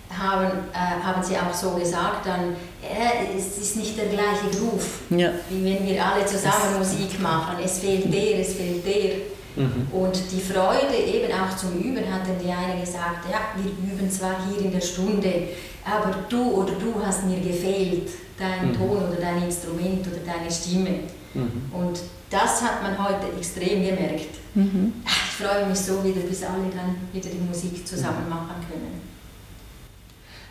haben, 0.09 0.51
äh, 0.73 1.03
haben 1.03 1.23
sie 1.23 1.35
auch 1.37 1.53
so 1.53 1.71
gesagt, 1.71 2.25
dann, 2.25 2.55
äh, 2.81 3.37
es 3.37 3.57
ist 3.57 3.77
nicht 3.77 3.97
der 3.97 4.07
gleiche 4.07 4.47
Ruf, 4.61 5.01
ja. 5.09 5.31
wie 5.49 5.65
wenn 5.65 5.85
wir 5.85 6.05
alle 6.05 6.25
zusammen 6.25 6.77
Musik 6.77 7.19
machen. 7.19 7.57
Es 7.63 7.79
fehlt 7.79 8.13
der, 8.13 8.39
es 8.39 8.53
fehlt 8.53 8.85
der. 8.85 9.15
Mhm. 9.57 9.87
Und 9.91 10.19
die 10.31 10.39
Freude 10.39 10.95
eben 10.95 11.31
auch 11.33 11.55
zum 11.57 11.79
Üben 11.81 12.05
hatten 12.13 12.35
die 12.43 12.51
eine 12.51 12.79
gesagt, 12.79 13.25
ja, 13.29 13.39
wir 13.55 13.71
üben 13.71 14.09
zwar 14.09 14.35
hier 14.47 14.65
in 14.65 14.71
der 14.71 14.81
Stunde, 14.81 15.49
aber 15.83 16.15
du 16.29 16.51
oder 16.51 16.73
du 16.73 16.93
hast 17.03 17.25
mir 17.25 17.39
gefehlt, 17.39 18.09
dein 18.37 18.69
mhm. 18.69 18.77
Ton 18.77 18.97
oder 18.97 19.17
dein 19.19 19.43
Instrument 19.43 20.05
oder 20.07 20.19
deine 20.25 20.51
Stimme. 20.51 20.99
Mhm. 21.33 21.71
Und 21.73 21.99
das 22.29 22.61
hat 22.61 22.83
man 22.83 22.97
heute 23.03 23.35
extrem 23.37 23.83
gemerkt. 23.83 24.35
Mhm. 24.53 24.93
Ich 25.05 25.45
freue 25.45 25.65
mich 25.67 25.79
so 25.79 26.03
wieder, 26.03 26.21
bis 26.21 26.43
alle 26.43 26.69
dann 26.75 26.95
wieder 27.13 27.29
die 27.29 27.47
Musik 27.47 27.87
zusammen 27.87 28.29
machen 28.29 28.55
können. 28.69 29.16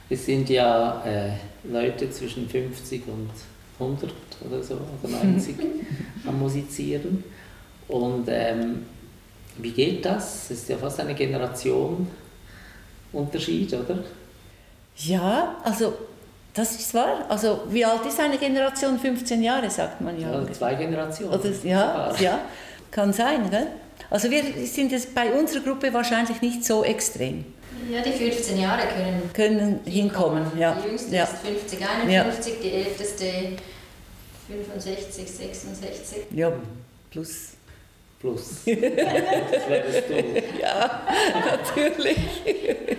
Es 0.09 0.27
sind 0.27 0.49
ja 0.49 1.03
äh, 1.05 1.31
Leute 1.65 2.11
zwischen 2.11 2.49
50 2.49 3.03
und 3.09 3.31
100 3.79 4.13
oder 4.47 4.63
so, 4.63 4.75
oder 4.75 5.13
90 5.25 5.57
am 6.27 6.39
Musizieren. 6.39 7.25
Und 7.89 8.27
ähm, 8.29 8.87
wie 9.59 9.71
geht 9.71 10.05
das? 10.05 10.51
Es 10.51 10.63
ist 10.63 10.69
ja 10.69 10.77
fast 10.77 11.01
eine 11.01 11.15
Generation 11.15 12.07
Unterschied, 13.13 13.73
oder? 13.73 13.99
Ja, 14.97 15.57
also 15.65 15.95
das 16.55 16.75
ist 16.77 16.95
wahr. 16.95 17.27
Also 17.29 17.63
wie 17.69 17.85
alt 17.85 18.05
ist 18.07 18.19
eine 18.21 18.39
Generation? 18.39 18.99
15 18.99 19.43
Jahre, 19.43 19.71
sagt 19.71 20.01
man 20.01 20.21
ja. 20.21 20.31
Oder 20.31 20.53
zwei 20.53 20.75
Generationen. 20.75 21.35
Oder, 21.35 21.51
ja, 21.65 22.15
ja, 22.19 22.41
kann 22.91 23.13
sein. 23.13 23.51
Gell? 23.51 23.69
Also 24.11 24.31
wir 24.31 24.43
sind 24.67 24.93
jetzt 24.93 25.15
bei 25.15 25.33
unserer 25.33 25.63
Gruppe 25.63 25.93
wahrscheinlich 25.93 26.41
nicht 26.41 26.65
so 26.65 26.85
extrem. 26.85 27.45
Ja, 27.90 28.02
die 28.02 28.12
15 28.12 28.61
Jahre 28.61 28.83
können, 28.88 29.31
können 29.33 29.81
hinkommen. 29.85 30.47
Ja. 30.59 30.75
Die 30.75 30.88
jüngste 30.88 31.14
ja. 31.14 31.25
ist 31.25 31.37
50, 31.38 31.81
51, 31.87 32.55
ja. 32.55 32.61
die 32.62 32.73
älteste 32.73 33.25
65, 34.49 35.31
66. 35.31 36.19
Ja, 36.33 36.52
plus. 37.11 37.52
Plus. 38.19 38.40
das 38.64 39.69
wärst 39.69 40.09
du. 40.09 40.61
Ja, 40.61 41.02
natürlich. 41.45 42.16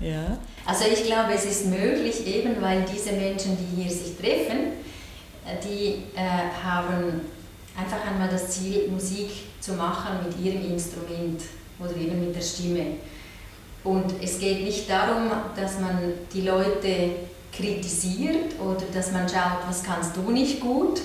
ja. 0.00 0.38
Also 0.66 0.84
ich 0.90 1.04
glaube, 1.04 1.34
es 1.34 1.44
ist 1.44 1.66
möglich, 1.66 2.26
eben 2.26 2.60
weil 2.60 2.84
diese 2.90 3.12
Menschen, 3.12 3.56
die 3.58 3.82
hier 3.82 3.90
sich 3.90 4.16
treffen, 4.16 4.72
die 5.62 6.04
äh, 6.16 6.64
haben 6.64 7.20
einfach 7.76 8.06
einmal 8.08 8.28
das 8.28 8.48
Ziel, 8.50 8.88
Musik 8.88 9.30
zu 9.60 9.74
machen 9.74 10.18
mit 10.26 10.44
ihrem 10.44 10.72
Instrument 10.72 11.42
oder 11.78 11.96
eben 11.96 12.20
mit 12.20 12.34
der 12.34 12.42
Stimme. 12.42 12.86
Und 13.82 14.14
es 14.22 14.38
geht 14.38 14.64
nicht 14.64 14.88
darum, 14.88 15.30
dass 15.54 15.78
man 15.78 15.98
die 16.32 16.40
Leute 16.40 17.10
kritisiert 17.52 18.58
oder 18.58 18.84
dass 18.92 19.12
man 19.12 19.28
schaut, 19.28 19.68
was 19.68 19.82
kannst 19.82 20.16
du 20.16 20.30
nicht 20.30 20.60
gut, 20.60 21.00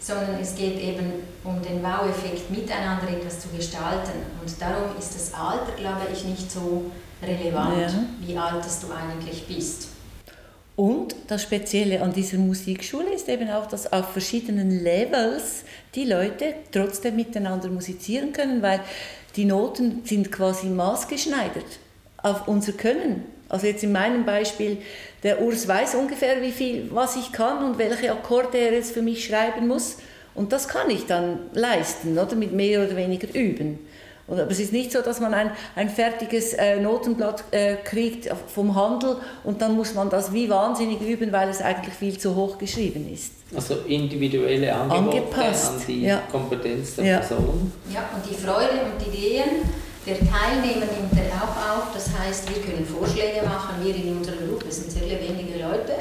sondern 0.00 0.38
es 0.40 0.54
geht 0.54 0.78
eben 0.80 1.12
um 1.44 1.62
den 1.62 1.82
Wow-Effekt, 1.82 2.50
miteinander 2.50 3.08
etwas 3.08 3.40
zu 3.40 3.48
gestalten. 3.48 4.18
Und 4.40 4.60
darum 4.60 4.96
ist 4.98 5.14
das 5.14 5.32
Alter, 5.32 5.72
glaube 5.78 6.08
ich, 6.12 6.24
nicht 6.24 6.50
so 6.50 6.90
relevant, 7.22 7.80
ja. 7.80 8.04
wie 8.20 8.36
alt 8.36 8.64
du 8.82 8.92
eigentlich 8.92 9.46
bist. 9.46 9.88
Und 10.76 11.14
das 11.28 11.42
Spezielle 11.42 12.02
an 12.02 12.12
dieser 12.12 12.36
Musikschule 12.36 13.14
ist 13.14 13.28
eben 13.28 13.48
auch, 13.48 13.66
dass 13.66 13.92
auf 13.92 14.10
verschiedenen 14.10 14.82
Levels 14.82 15.64
die 15.94 16.04
Leute 16.04 16.54
trotzdem 16.72 17.14
miteinander 17.14 17.68
musizieren 17.68 18.32
können, 18.32 18.60
weil 18.60 18.80
die 19.36 19.44
Noten 19.44 20.02
sind 20.04 20.30
quasi 20.30 20.66
maßgeschneidert 20.66 21.78
auf 22.18 22.48
unser 22.48 22.72
Können. 22.72 23.24
Also 23.48 23.66
jetzt 23.66 23.84
in 23.84 23.92
meinem 23.92 24.24
Beispiel, 24.24 24.78
der 25.22 25.42
Urs 25.42 25.68
weiß 25.68 25.94
ungefähr, 25.94 26.40
wie 26.42 26.52
viel, 26.52 26.90
was 26.92 27.16
ich 27.16 27.32
kann 27.32 27.64
und 27.64 27.78
welche 27.78 28.10
Akkorde 28.10 28.58
er 28.58 28.72
jetzt 28.72 28.92
für 28.92 29.02
mich 29.02 29.24
schreiben 29.24 29.68
muss. 29.68 29.98
Und 30.34 30.52
das 30.52 30.66
kann 30.66 30.90
ich 30.90 31.06
dann 31.06 31.38
leisten, 31.52 32.18
oder 32.18 32.34
mit 32.34 32.52
mehr 32.52 32.84
oder 32.84 32.96
weniger 32.96 33.28
üben. 33.34 33.78
Und, 34.26 34.40
aber 34.40 34.50
es 34.50 34.58
ist 34.60 34.72
nicht 34.72 34.90
so, 34.90 35.02
dass 35.02 35.20
man 35.20 35.34
ein, 35.34 35.50
ein 35.76 35.88
fertiges 35.90 36.54
äh, 36.54 36.80
Notenblatt 36.80 37.44
äh, 37.50 37.76
kriegt 37.76 38.28
vom 38.52 38.74
Handel 38.74 39.16
und 39.44 39.60
dann 39.60 39.76
muss 39.76 39.94
man 39.94 40.08
das 40.08 40.32
wie 40.32 40.48
wahnsinnig 40.48 41.00
üben, 41.02 41.30
weil 41.32 41.48
es 41.50 41.60
eigentlich 41.60 41.94
viel 41.94 42.18
zu 42.18 42.34
hoch 42.34 42.56
geschrieben 42.56 43.06
ist. 43.12 43.32
Also 43.54 43.74
individuelle 43.86 44.74
Angebote 44.74 45.18
Angepasst. 45.18 45.72
an 45.72 45.82
die 45.86 46.02
ja. 46.02 46.22
Kompetenz 46.30 46.96
der 46.96 47.04
Ja. 47.04 47.18
Person. 47.18 47.72
Ja, 47.92 48.08
und 48.14 48.28
die 48.28 48.34
Freude 48.34 48.80
und 48.84 49.00
die 49.04 49.16
Ideen 49.16 49.44
der 50.06 50.16
Teilnehmer 50.18 50.84
nimmt 50.86 51.12
er 51.14 51.34
auch 51.42 51.78
auf. 51.78 51.94
Das 51.94 52.08
heißt, 52.18 52.48
wir 52.48 52.62
können 52.62 52.84
Vorschläge 52.84 53.42
machen. 53.42 53.82
Wir 53.82 53.94
in 53.94 54.18
unserer 54.18 54.36
Gruppe 54.36 54.70
sind 54.70 54.90
sehr 54.90 55.02
wenige 55.02 55.62
Leute, 55.62 55.94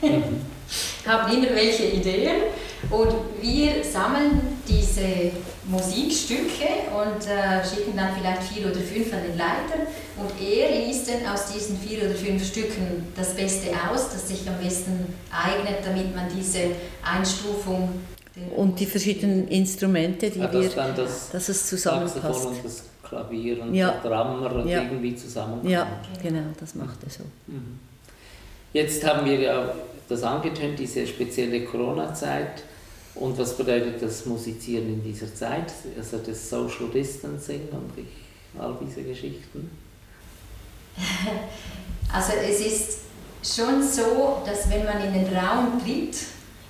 haben 1.06 1.32
immer 1.32 1.54
welche 1.54 1.84
Ideen. 1.84 2.42
Und 2.90 3.12
wir 3.42 3.84
sammeln 3.84 4.59
diese 4.70 5.32
Musikstücke 5.68 6.66
und 6.94 7.26
äh, 7.26 7.64
schicken 7.66 7.96
dann 7.96 8.14
vielleicht 8.16 8.42
vier 8.44 8.66
oder 8.66 8.80
fünf 8.80 9.12
an 9.12 9.22
den 9.22 9.36
Leiter. 9.36 9.86
Und 10.16 10.30
er 10.40 10.86
liest 10.86 11.08
dann 11.08 11.32
aus 11.32 11.52
diesen 11.52 11.76
vier 11.78 12.04
oder 12.04 12.14
fünf 12.14 12.46
Stücken 12.46 13.06
das 13.16 13.34
Beste 13.34 13.68
aus, 13.90 14.10
das 14.12 14.28
sich 14.28 14.48
am 14.48 14.56
besten 14.62 15.12
eignet, 15.30 15.84
damit 15.84 16.14
man 16.14 16.26
diese 16.34 16.60
Einstufung 17.02 17.88
Und 18.56 18.78
die 18.78 18.86
verschiedenen 18.86 19.48
Instrumente, 19.48 20.30
die 20.30 20.38
Ja, 20.40 20.52
wir, 20.52 20.62
dass 20.62 20.74
dann 20.74 20.96
das 20.96 21.30
dass 21.30 21.48
es 21.48 21.68
Saxophon 21.68 22.08
zusammenpasst. 22.08 22.46
und 22.46 22.64
das 22.64 22.82
Klavier 23.02 23.62
und 23.62 23.74
Ja. 23.74 23.90
der 24.02 24.10
Drummer 24.10 24.52
und 24.54 24.68
Ja. 24.68 24.82
irgendwie 24.82 25.14
zusammenkommen. 25.16 25.68
Ja, 25.70 25.86
genau, 26.22 26.44
das 26.58 26.74
macht 26.74 27.02
er 27.02 27.10
so. 27.10 27.24
Mhm. 27.48 27.78
Jetzt 28.72 29.04
haben 29.06 29.26
wir 29.28 29.40
ja 29.40 29.74
das 30.08 30.22
angetönt, 30.22 30.78
diese 30.78 31.06
spezielle 31.06 31.64
Corona-Zeit. 31.64 32.62
Und 33.14 33.38
was 33.38 33.56
bedeutet 33.56 34.02
das 34.02 34.24
Musizieren 34.26 34.86
in 34.86 35.02
dieser 35.02 35.34
Zeit? 35.34 35.72
Also 35.96 36.18
das 36.18 36.48
Social 36.48 36.88
Distancing 36.92 37.68
und 37.70 37.90
ich, 37.96 38.60
all 38.60 38.76
diese 38.80 39.02
Geschichten. 39.02 39.70
Also 42.12 42.32
es 42.32 42.58
ist 42.58 42.98
schon 43.40 43.80
so, 43.80 44.42
dass 44.44 44.68
wenn 44.68 44.84
man 44.84 45.00
in 45.00 45.12
den 45.12 45.36
Raum 45.36 45.80
tritt, 45.80 46.16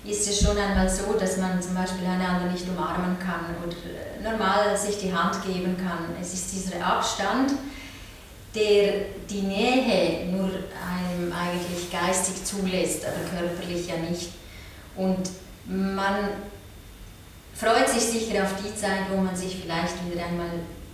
ist 0.05 0.29
es 0.29 0.43
schon 0.43 0.57
einmal 0.57 0.89
so, 0.89 1.15
dass 1.19 1.39
man 1.39 1.61
zum 1.63 1.75
Beispiel 1.75 2.07
einander 2.07 2.51
nicht 2.53 2.67
umarmen 2.69 3.19
kann 3.19 3.55
und 3.65 3.73
äh, 3.73 4.23
normal 4.23 4.77
sich 4.77 4.99
die 4.99 5.13
Hand 5.13 5.43
geben 5.45 5.77
kann. 5.77 6.15
Es 6.21 6.35
ist 6.35 6.53
dieser 6.53 6.85
Abstand, 6.85 7.53
der 8.55 9.07
die 9.29 9.43
Nähe 9.43 10.27
nur 10.27 10.45
einem 10.45 11.33
eigentlich 11.33 11.91
geistig 11.91 12.45
zulässt, 12.45 13.05
aber 13.05 13.39
körperlich 13.39 13.89
ja 13.89 13.97
nicht. 13.97 14.31
Und 14.97 15.31
man 15.71 16.29
freut 17.55 17.89
sich 17.89 18.03
sicher 18.03 18.43
auf 18.45 18.55
die 18.57 18.75
Zeit, 18.75 19.11
wo 19.11 19.21
man 19.21 19.35
sich 19.37 19.57
vielleicht 19.63 19.95
wieder 20.11 20.25
einmal 20.25 20.51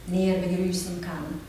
näher 0.07 0.39
begrüßen 0.39 1.01
kann. 1.01 1.41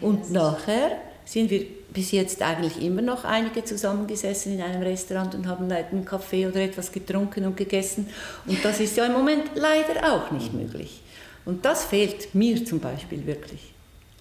Und 0.00 0.30
nachher 0.30 0.92
sind 1.24 1.50
wir 1.50 1.64
bis 1.92 2.12
jetzt 2.12 2.40
eigentlich 2.42 2.80
immer 2.82 3.02
noch 3.02 3.24
einige 3.24 3.64
zusammengesessen 3.64 4.54
in 4.54 4.62
einem 4.62 4.82
Restaurant 4.82 5.34
und 5.34 5.46
haben 5.46 5.70
einen 5.70 6.04
Kaffee 6.04 6.46
oder 6.46 6.60
etwas 6.60 6.90
getrunken 6.90 7.44
und 7.44 7.56
gegessen. 7.56 8.08
Und 8.46 8.64
das 8.64 8.80
ist 8.80 8.96
ja 8.96 9.06
im 9.06 9.12
Moment 9.12 9.50
leider 9.54 10.12
auch 10.12 10.30
nicht 10.30 10.52
möglich. 10.52 11.02
Und 11.44 11.64
das 11.64 11.84
fehlt 11.84 12.34
mir 12.34 12.64
zum 12.64 12.80
Beispiel 12.80 13.26
wirklich. 13.26 13.72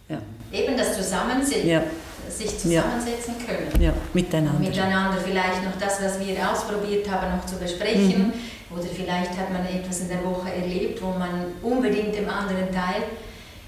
Ja, 0.08 0.22
Eben 0.52 0.76
das 0.76 0.98
Zusammensetzen, 0.98 1.68
Ja. 1.68 1.84
Sich 2.30 2.58
zusammensetzen 2.58 3.36
können. 3.46 3.82
ja 3.82 3.94
miteinander. 4.14 4.60
Miteinander 4.60 5.18
vielleicht 5.18 5.64
noch 5.64 5.78
das, 5.80 6.02
was 6.04 6.20
wir 6.20 6.52
ausprobiert 6.52 7.10
haben, 7.10 7.38
noch 7.38 7.46
zu 7.46 7.56
besprechen. 7.58 8.34
Oder 8.72 8.84
vielleicht 8.84 9.32
hat 9.32 9.52
man 9.52 9.66
etwas 9.66 10.02
in 10.02 10.10
der 10.10 10.24
Woche 10.24 10.54
erlebt, 10.54 11.02
wo 11.02 11.08
man 11.08 11.46
unbedingt 11.62 12.16
dem 12.16 12.30
anderen 12.30 12.72
Teil 12.72 13.04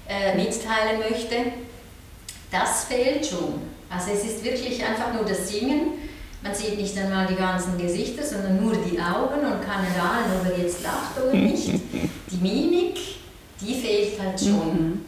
äh, 0.08 0.36
mitteilen 0.36 1.00
möchte. 1.00 1.36
Das 2.50 2.84
fehlt 2.84 3.26
schon. 3.26 3.62
Also 3.90 4.10
es 4.12 4.24
ist 4.24 4.44
wirklich 4.44 4.84
einfach 4.84 5.12
nur 5.12 5.24
das 5.24 5.48
Singen. 5.48 5.92
Man 6.42 6.54
sieht 6.54 6.78
nicht 6.78 6.96
einmal 6.98 7.26
die 7.26 7.34
ganzen 7.34 7.78
Gesichter, 7.78 8.22
sondern 8.24 8.60
nur 8.62 8.72
die 8.74 8.98
Augen 8.98 9.40
und 9.46 9.60
kann 9.62 9.84
erahnen, 9.84 10.40
ob 10.40 10.50
er 10.50 10.62
jetzt 10.62 10.82
lacht 10.82 11.16
oder 11.22 11.34
nicht. 11.34 11.68
Die 12.30 12.38
Mimik, 12.38 12.98
die 13.60 13.74
fehlt 13.74 14.18
halt 14.18 14.40
schon. 14.40 15.02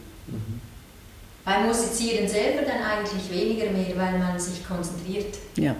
Beim 1.45 1.67
Musizieren 1.67 2.27
selber 2.27 2.63
dann 2.63 2.81
eigentlich 2.81 3.29
weniger 3.31 3.71
mehr, 3.71 3.95
weil 3.95 4.17
man 4.19 4.39
sich 4.39 4.67
konzentriert. 4.67 5.35
Ja. 5.57 5.75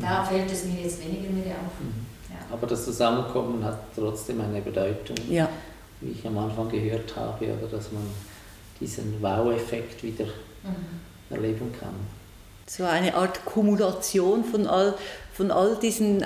Da 0.00 0.24
fällt 0.24 0.50
es 0.50 0.64
mir 0.64 0.82
jetzt 0.82 1.00
weniger 1.04 1.30
mehr 1.32 1.56
auf. 1.56 1.80
Mhm. 1.80 2.06
Ja. 2.30 2.36
Aber 2.52 2.66
das 2.68 2.84
Zusammenkommen 2.84 3.64
hat 3.64 3.78
trotzdem 3.94 4.40
eine 4.40 4.60
Bedeutung, 4.60 5.16
ja, 5.28 5.48
wie 6.00 6.12
ich 6.12 6.24
am 6.26 6.38
Anfang 6.38 6.68
gehört 6.70 7.14
habe, 7.16 7.44
oder 7.46 7.66
dass 7.76 7.90
man 7.90 8.02
diesen 8.78 9.20
Wow-Effekt 9.20 10.02
wieder 10.02 10.26
Mhm. 10.26 11.34
erleben 11.34 11.72
kann. 11.78 11.94
so 12.66 12.84
eine 12.84 13.14
Art 13.14 13.44
Kumulation 13.44 14.44
von 14.44 14.66
all, 14.68 14.94
von 15.32 15.50
all 15.50 15.74
diesen 15.76 16.22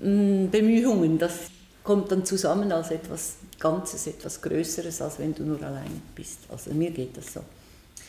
Einzelbemühungen. 0.00 1.18
Das 1.18 1.32
kommt 1.82 2.12
dann 2.12 2.24
zusammen 2.24 2.70
als 2.70 2.90
etwas 2.92 3.36
Ganzes, 3.58 4.06
etwas 4.06 4.40
Größeres, 4.42 5.02
als 5.02 5.18
wenn 5.18 5.34
du 5.34 5.42
nur 5.42 5.60
allein 5.62 6.02
bist. 6.14 6.38
Also 6.50 6.72
mir 6.72 6.90
geht 6.92 7.16
das 7.16 7.32
so, 7.34 7.40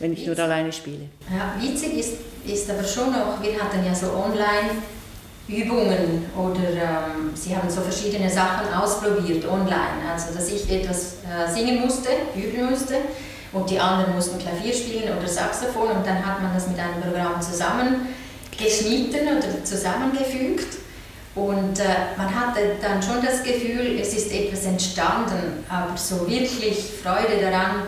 wenn 0.02 0.12
ich 0.12 0.26
nur 0.26 0.38
alleine 0.38 0.70
spiele. 0.72 1.08
Ja, 1.30 1.54
witzig 1.62 1.96
ist, 1.96 2.14
ist 2.44 2.68
aber 2.68 2.82
schon 2.82 3.12
noch, 3.12 3.40
wir 3.40 3.54
hatten 3.54 3.86
ja 3.86 3.94
so 3.94 4.08
Online-Übungen 4.08 6.26
oder 6.36 6.68
ähm, 6.68 7.30
sie 7.34 7.56
haben 7.56 7.70
so 7.70 7.82
verschiedene 7.82 8.28
Sachen 8.28 8.74
ausprobiert 8.74 9.48
online. 9.48 10.02
Also, 10.12 10.34
dass 10.34 10.50
ich 10.50 10.68
etwas 10.68 11.18
äh, 11.22 11.48
singen 11.48 11.80
musste, 11.80 12.08
üben 12.34 12.68
musste 12.68 12.96
und 13.52 13.70
die 13.70 13.78
anderen 13.78 14.16
mussten 14.16 14.40
Klavier 14.40 14.74
spielen 14.74 15.16
oder 15.16 15.28
Saxophon 15.28 15.92
und 15.92 16.04
dann 16.04 16.26
hat 16.26 16.42
man 16.42 16.52
das 16.52 16.66
mit 16.66 16.80
einem 16.80 17.00
Programm 17.00 17.40
zusammengeschnitten 17.40 19.38
oder 19.38 19.64
zusammengefügt. 19.64 20.78
Und 21.36 21.78
äh, 21.78 21.84
man 22.18 22.28
hatte 22.28 22.74
dann 22.82 23.00
schon 23.00 23.24
das 23.24 23.44
Gefühl, 23.44 24.00
es 24.00 24.14
ist 24.14 24.32
etwas 24.32 24.64
entstanden, 24.64 25.62
aber 25.68 25.96
so 25.96 26.28
wirklich 26.28 26.90
Freude 27.02 27.40
daran 27.40 27.86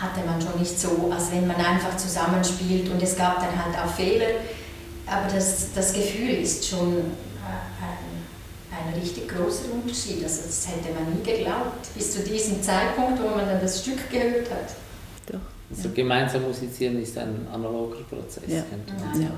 hatte 0.00 0.20
man 0.26 0.40
schon 0.40 0.58
nicht 0.58 0.78
so, 0.78 1.10
als 1.12 1.32
wenn 1.32 1.46
man 1.46 1.56
einfach 1.56 1.96
zusammenspielt 1.96 2.90
und 2.90 3.02
es 3.02 3.16
gab 3.16 3.36
dann 3.40 3.64
halt 3.64 3.76
auch 3.78 3.92
Fehler. 3.92 4.26
Aber 5.06 5.32
das, 5.32 5.72
das 5.74 5.92
Gefühl 5.92 6.30
ist 6.30 6.66
schon 6.66 6.98
äh, 6.98 7.00
ein, 7.80 8.88
ein 8.88 9.00
richtig 9.00 9.28
großer 9.28 9.72
Unterschied. 9.72 10.22
Also 10.22 10.42
das 10.46 10.66
hätte 10.68 10.92
man 10.92 11.14
nie 11.14 11.22
geglaubt, 11.22 11.94
bis 11.94 12.12
zu 12.12 12.20
diesem 12.20 12.62
Zeitpunkt, 12.62 13.22
wo 13.22 13.28
man 13.28 13.46
dann 13.46 13.60
das 13.60 13.82
Stück 13.82 14.10
gehört 14.10 14.50
hat. 14.50 14.74
Doch. 15.32 15.40
Also 15.70 15.90
gemeinsam 15.90 16.42
musizieren 16.42 17.00
ist 17.02 17.16
ein 17.18 17.46
analoger 17.52 18.02
Prozess. 18.08 18.44
Ja. 18.46 18.56
Ja. 18.56 19.20
Ja. 19.24 19.30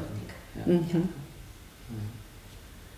Mhm. 0.66 1.08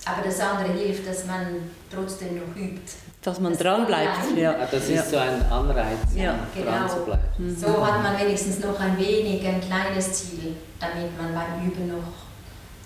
Aber 0.04 0.22
das 0.24 0.40
andere 0.40 0.72
hilft, 0.72 1.06
dass 1.06 1.26
man 1.26 1.70
trotzdem 1.92 2.36
noch 2.36 2.56
übt. 2.56 2.92
Dass 3.22 3.38
man 3.38 3.52
Das 3.52 3.60
dran 3.60 3.86
bleibt. 3.86 4.36
Ja. 4.36 4.54
Das 4.70 4.88
ja. 4.88 5.00
ist 5.00 5.10
so 5.10 5.18
ein 5.18 5.42
Anreiz, 5.50 5.98
Ja. 6.16 6.38
Genau. 6.54 6.70
dran 6.70 6.88
zu 6.88 6.96
bleiben. 7.04 7.22
Mhm. 7.36 7.56
So 7.56 7.86
hat 7.86 8.02
man 8.02 8.18
wenigstens 8.18 8.60
noch 8.60 8.78
ein 8.80 8.96
wenig, 8.98 9.46
ein 9.46 9.60
kleines 9.60 10.12
Ziel, 10.12 10.54
damit 10.78 11.10
man 11.20 11.34
beim 11.34 11.66
Üben 11.66 11.88
noch 11.88 12.12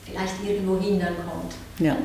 vielleicht 0.05 0.35
irgendwo 0.45 0.79
hindern 0.79 1.15
kommt. 1.17 1.55
Ja. 1.79 1.97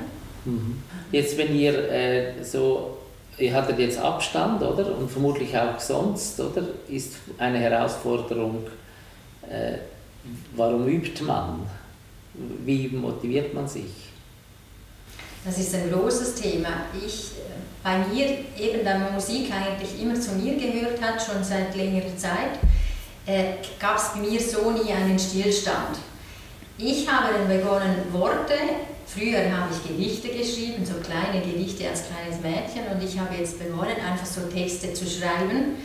Mhm. 0.45 0.81
Jetzt, 1.12 1.38
wenn 1.38 1.55
ihr 1.55 1.91
äh, 1.91 2.43
so, 2.43 2.98
ihr 3.39 3.51
hattet 3.53 3.79
jetzt 3.79 3.98
Abstand, 4.00 4.62
oder? 4.62 4.95
Und 4.95 5.09
vermutlich 5.09 5.57
auch 5.57 5.79
sonst, 5.79 6.39
oder? 6.39 6.62
Ist 6.88 7.15
eine 7.39 7.57
Herausforderung, 7.57 8.67
äh, 9.50 9.79
warum 10.55 10.88
übt 10.88 11.24
man? 11.24 11.62
Wie 12.63 12.88
motiviert 12.89 13.53
man 13.55 13.67
sich? 13.67 14.09
Das 15.46 15.58
ist 15.58 15.74
ein 15.74 15.91
großes 15.91 16.36
Thema. 16.36 16.69
Ich, 17.05 17.31
äh, 17.38 17.84
bei 17.84 17.98
mir, 18.00 18.25
eben 18.60 18.84
da 18.84 18.98
Musik 19.13 19.50
eigentlich 19.53 20.01
immer 20.01 20.19
zu 20.19 20.31
mir 20.31 20.55
gehört 20.55 21.01
hat, 21.01 21.22
schon 21.22 21.43
seit 21.43 21.75
längerer 21.75 22.15
Zeit, 22.17 22.60
äh, 23.25 23.53
gab 23.79 23.98
es 23.98 24.10
bei 24.10 24.19
mir 24.19 24.39
so 24.39 24.72
nie 24.72 24.91
einen 24.91 25.17
Stillstand. 25.17 25.98
Ich 26.77 27.10
habe 27.10 27.34
dann 27.34 27.48
begonnen, 27.48 27.96
Worte, 28.12 28.53
früher 29.05 29.51
habe 29.51 29.72
ich 29.72 29.88
Gedichte 29.88 30.29
geschrieben, 30.29 30.86
so 30.86 30.93
kleine 30.96 31.46
Gedichte 31.46 31.88
als 31.88 32.03
kleines 32.08 32.41
Mädchen, 32.41 32.91
und 32.93 33.03
ich 33.03 33.17
habe 33.19 33.36
jetzt 33.36 33.60
begonnen, 33.60 33.96
einfach 34.05 34.25
so 34.25 34.41
Texte 34.41 34.93
zu 34.93 35.05
schreiben 35.05 35.75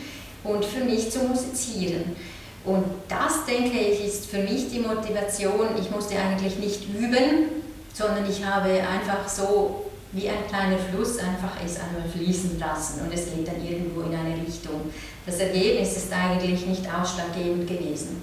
und 0.43 0.65
für 0.65 0.85
mich 0.85 1.11
zu 1.11 1.21
musizieren. 1.21 2.17
Und 2.65 2.85
das, 3.09 3.45
denke 3.47 3.79
ich, 3.79 4.05
ist 4.05 4.27
für 4.27 4.39
mich 4.39 4.69
die 4.71 4.81
Motivation. 4.81 5.69
Ich 5.81 5.91
musste 5.91 6.17
eigentlich 6.17 6.59
nicht 6.59 6.89
üben, 6.89 7.64
sondern 7.95 8.29
ich 8.29 8.45
habe 8.45 8.69
einfach 8.71 9.27
so 9.29 9.87
wie 10.13 10.29
ein 10.29 10.47
kleiner 10.49 10.77
Fluss 10.79 11.19
einfach 11.19 11.53
es 11.65 11.77
einmal 11.81 12.07
fließen 12.15 12.59
lassen 12.59 13.01
und 13.07 13.13
es 13.15 13.25
geht 13.35 13.49
dann 13.49 13.65
irgendwo 13.67 14.03
in 14.03 14.15
eine 14.15 14.37
Richtung. 14.47 14.93
Das 15.27 15.39
Ergebnis 15.39 15.97
ist 15.97 16.13
eigentlich 16.13 16.67
nicht 16.67 16.83
ausschlaggebend 16.87 17.67
gewesen. 17.67 18.23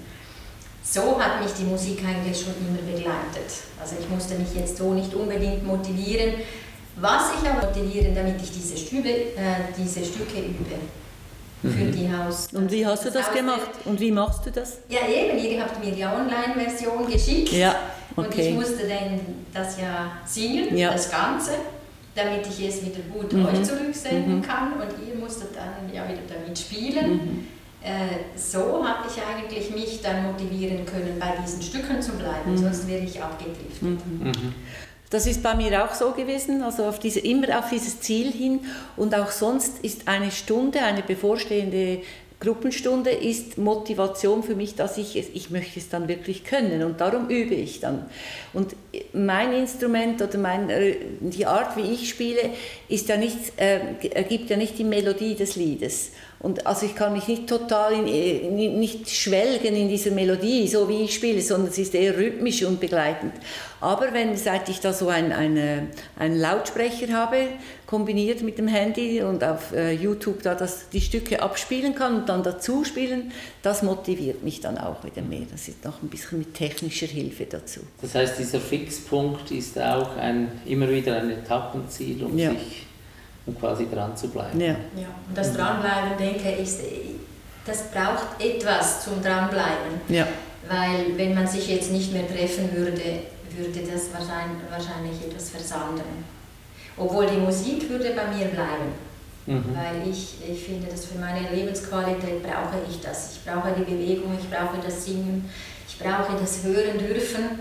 So 0.84 1.20
hat 1.20 1.42
mich 1.44 1.52
die 1.54 1.64
Musik 1.64 2.00
eigentlich 2.08 2.40
schon 2.40 2.54
immer 2.60 2.80
begleitet. 2.92 3.52
Also 3.82 3.96
ich 4.00 4.08
musste 4.10 4.36
mich 4.36 4.54
jetzt 4.56 4.78
so 4.78 4.94
nicht 4.94 5.14
unbedingt 5.14 5.66
motivieren. 5.66 6.36
Was 6.98 7.32
ich 7.42 7.50
aber 7.50 7.68
motivieren, 7.68 8.14
damit 8.16 8.42
ich 8.42 8.52
diese, 8.52 8.78
Stübe, 8.78 9.10
äh, 9.10 9.72
diese 9.78 10.04
Stücke 10.06 10.40
übe 10.40 10.76
für 11.62 11.68
Mhm. 11.68 11.92
die 11.92 12.10
Haus. 12.12 12.48
Und 12.54 12.72
wie 12.72 12.86
hast 12.86 13.06
du 13.06 13.12
das 13.12 13.28
Haus- 13.28 13.34
gemacht? 13.36 13.70
Und 13.86 14.00
wie 14.00 14.12
machst 14.12 14.46
du 14.46 14.52
das? 14.52 14.78
Ja, 14.90 15.02
eben, 15.08 15.38
ihr 15.38 15.62
habt 15.62 15.84
mir 15.84 15.92
die 15.92 16.04
Online-Version 16.04 17.10
geschickt. 17.10 17.52
Ja, 17.54 17.76
Und 18.16 18.28
ich 18.28 18.34
okay. 18.48 18.54
musste 18.54 18.88
dann 18.88 19.20
das 19.54 19.80
ja 19.80 20.12
singen, 20.26 20.76
Ja. 20.78 20.92
das 20.92 21.10
Ganze, 21.10 21.52
damit 22.16 22.46
ich 22.48 22.68
es 22.68 22.84
wieder 22.86 23.00
gut 23.14 23.32
Mhm. 23.34 23.46
euch 23.46 23.64
zurücksenden 23.64 24.38
Mhm. 24.38 24.42
kann. 24.42 24.74
Und 24.74 24.90
ihr 25.08 25.16
musstet 25.16 25.50
dann 25.56 25.94
ja 25.94 26.04
wieder 26.08 26.22
damit 26.28 26.58
spielen. 26.58 27.12
Mhm. 27.12 27.48
Äh, 27.84 28.38
so 28.38 28.86
habe 28.88 29.08
ich 29.08 29.20
eigentlich 29.24 29.74
mich 29.74 30.02
dann 30.02 30.24
motivieren 30.24 30.86
können, 30.86 31.18
bei 31.20 31.34
diesen 31.44 31.62
Stücken 31.62 32.02
zu 32.02 32.12
bleiben, 32.12 32.52
Mhm. 32.52 32.58
sonst 32.58 32.88
wäre 32.88 33.04
ich 33.04 33.22
abgedriftet. 33.22 33.82
Mhm. 33.82 34.32
Das 35.10 35.26
ist 35.28 35.42
bei 35.44 35.56
mir 35.56 35.84
auch 35.84 35.94
so 35.94 36.12
gewesen, 36.12 36.62
also 36.64 36.86
auf 36.86 37.00
diese, 37.00 37.20
immer 37.22 37.58
auf 37.60 37.70
dieses 37.70 38.00
Ziel 38.00 38.32
hin. 38.32 38.62
Und 38.96 39.14
auch 39.16 39.30
sonst 39.32 39.80
ist 39.80 40.08
eine 40.08 40.32
Stunde, 40.32 40.80
eine 40.82 41.02
bevorstehende 41.02 42.02
Gruppenstunde, 42.42 43.12
ist 43.12 43.60
Motivation 43.60 44.42
für 44.42 44.56
mich, 44.56 44.76
dass 44.76 44.98
ich 44.98 45.16
es, 45.16 45.28
ich 45.34 45.52
möchte 45.52 45.80
es 45.80 45.90
dann 45.90 46.08
wirklich 46.08 46.44
können. 46.44 46.84
Und 46.84 47.00
darum 47.00 47.30
übe 47.30 47.54
ich 47.54 47.80
dann. 47.80 48.08
Und 48.52 48.76
mein 49.14 49.54
Instrument 49.54 50.22
oder 50.22 50.38
mein, 50.40 50.70
äh, 50.70 50.96
die 51.22 51.46
Art, 51.46 51.78
wie 51.78 51.94
ich 51.94 52.10
spiele, 52.10 52.50
ist 52.90 53.08
ja 53.10 53.18
nicht, 53.18 53.38
äh, 53.58 53.80
ergibt 54.10 54.50
ja 54.50 54.58
nicht 54.58 54.78
die 54.80 54.84
Melodie 54.84 55.36
des 55.36 55.56
Liedes. 55.56 56.12
Und 56.42 56.66
also 56.66 56.88
ich 56.88 56.96
kann 56.96 57.14
mich 57.14 57.28
nicht 57.28 57.48
total 57.48 57.94
in, 57.94 58.80
nicht 58.80 59.08
schwelgen 59.12 59.76
in 59.76 59.88
dieser 59.90 60.10
Melodie, 60.10 60.68
so 60.68 60.90
wie 60.90 61.04
ich 61.04 61.14
spiele, 61.14 61.40
sondern 61.40 61.70
es 61.70 61.78
ist 61.78 61.94
eher 61.94 62.18
rhythmisch 62.18 62.64
und 62.64 62.80
begleitend. 62.80 63.34
Aber 63.80 64.12
wenn, 64.12 64.36
seit 64.36 64.68
ich 64.68 64.80
da 64.80 64.92
so 64.92 65.10
einen, 65.10 65.32
eine, 65.32 65.88
einen 66.18 66.40
Lautsprecher 66.40 67.14
habe, 67.14 67.38
kombiniert 67.86 68.42
mit 68.42 68.58
dem 68.58 68.68
Handy 68.68 69.22
und 69.22 69.44
auf 69.44 69.72
äh, 69.74 69.92
YouTube 69.92 70.42
da 70.42 70.56
das, 70.56 70.90
die 70.90 71.02
Stücke 71.02 71.44
abspielen 71.44 71.94
kann 71.94 72.16
und 72.16 72.30
dann 72.30 72.42
dazu 72.42 72.84
spielen, 72.86 73.32
das 73.62 73.84
motiviert 73.84 74.44
mich 74.44 74.62
dann 74.62 74.80
auch 74.80 75.04
wieder 75.04 75.22
mehr. 75.22 75.46
Das 75.52 75.68
ist 75.68 75.86
noch 75.86 76.02
ein 76.02 76.10
bisschen 76.10 76.40
mit 76.40 76.56
technischer 76.56 77.08
Hilfe 77.08 77.46
dazu. 77.46 77.82
Das 78.02 78.16
heißt, 78.16 78.40
dieser 78.40 78.60
Fixpunkt 78.60 79.52
ist 79.52 79.78
auch 79.80 80.16
ein, 80.18 80.52
immer 80.66 80.90
wieder 80.90 81.18
ein 81.22 81.30
Etappenziel, 81.30 82.24
um 82.24 82.36
Ja. 82.38 82.50
sich 82.52 82.88
um 83.46 83.58
quasi 83.60 83.88
dran 83.90 84.16
zu 84.16 84.30
bleiben. 84.30 84.60
Ja. 84.60 84.68
Ja, 84.68 85.08
und 85.28 85.36
das 85.36 85.54
Dranbleiben, 85.54 86.18
denke 86.18 86.52
ich, 86.52 86.62
ist, 86.62 86.80
das 87.66 87.84
braucht 87.92 88.40
etwas 88.40 89.04
zum 89.04 89.22
Dranbleiben. 89.22 90.02
Ja. 90.08 90.28
Weil 90.68 91.18
wenn 91.18 91.34
man 91.34 91.48
sich 91.48 91.68
jetzt 91.70 91.92
nicht 91.92 92.14
mehr 92.14 92.28
treffen 92.28 92.72
würde, 92.76 93.02
würde 93.58 93.80
das 93.80 94.14
wahrscheinlich, 94.14 94.62
wahrscheinlich 94.70 95.26
etwas 95.28 95.50
versanden. 95.50 96.24
Obwohl 96.98 97.26
die 97.26 97.38
Musik 97.38 97.90
würde 97.90 98.12
bei 98.16 98.28
mir 98.36 98.46
bleiben. 98.48 98.94
Mhm. 99.46 99.76
Weil 99.76 100.10
ich, 100.10 100.36
ich 100.48 100.64
finde, 100.64 100.88
dass 100.88 101.06
für 101.06 101.18
meine 101.18 101.50
Lebensqualität 101.50 102.44
brauche 102.44 102.78
ich 102.90 103.02
das. 103.02 103.34
Ich 103.34 103.44
brauche 103.44 103.72
die 103.78 103.84
Bewegung, 103.84 104.38
ich 104.40 104.50
brauche 104.50 104.78
das 104.84 105.06
Singen, 105.06 105.50
ich 105.88 105.98
brauche 105.98 106.40
das 106.40 106.64
Hören 106.64 106.98
dürfen 107.00 107.60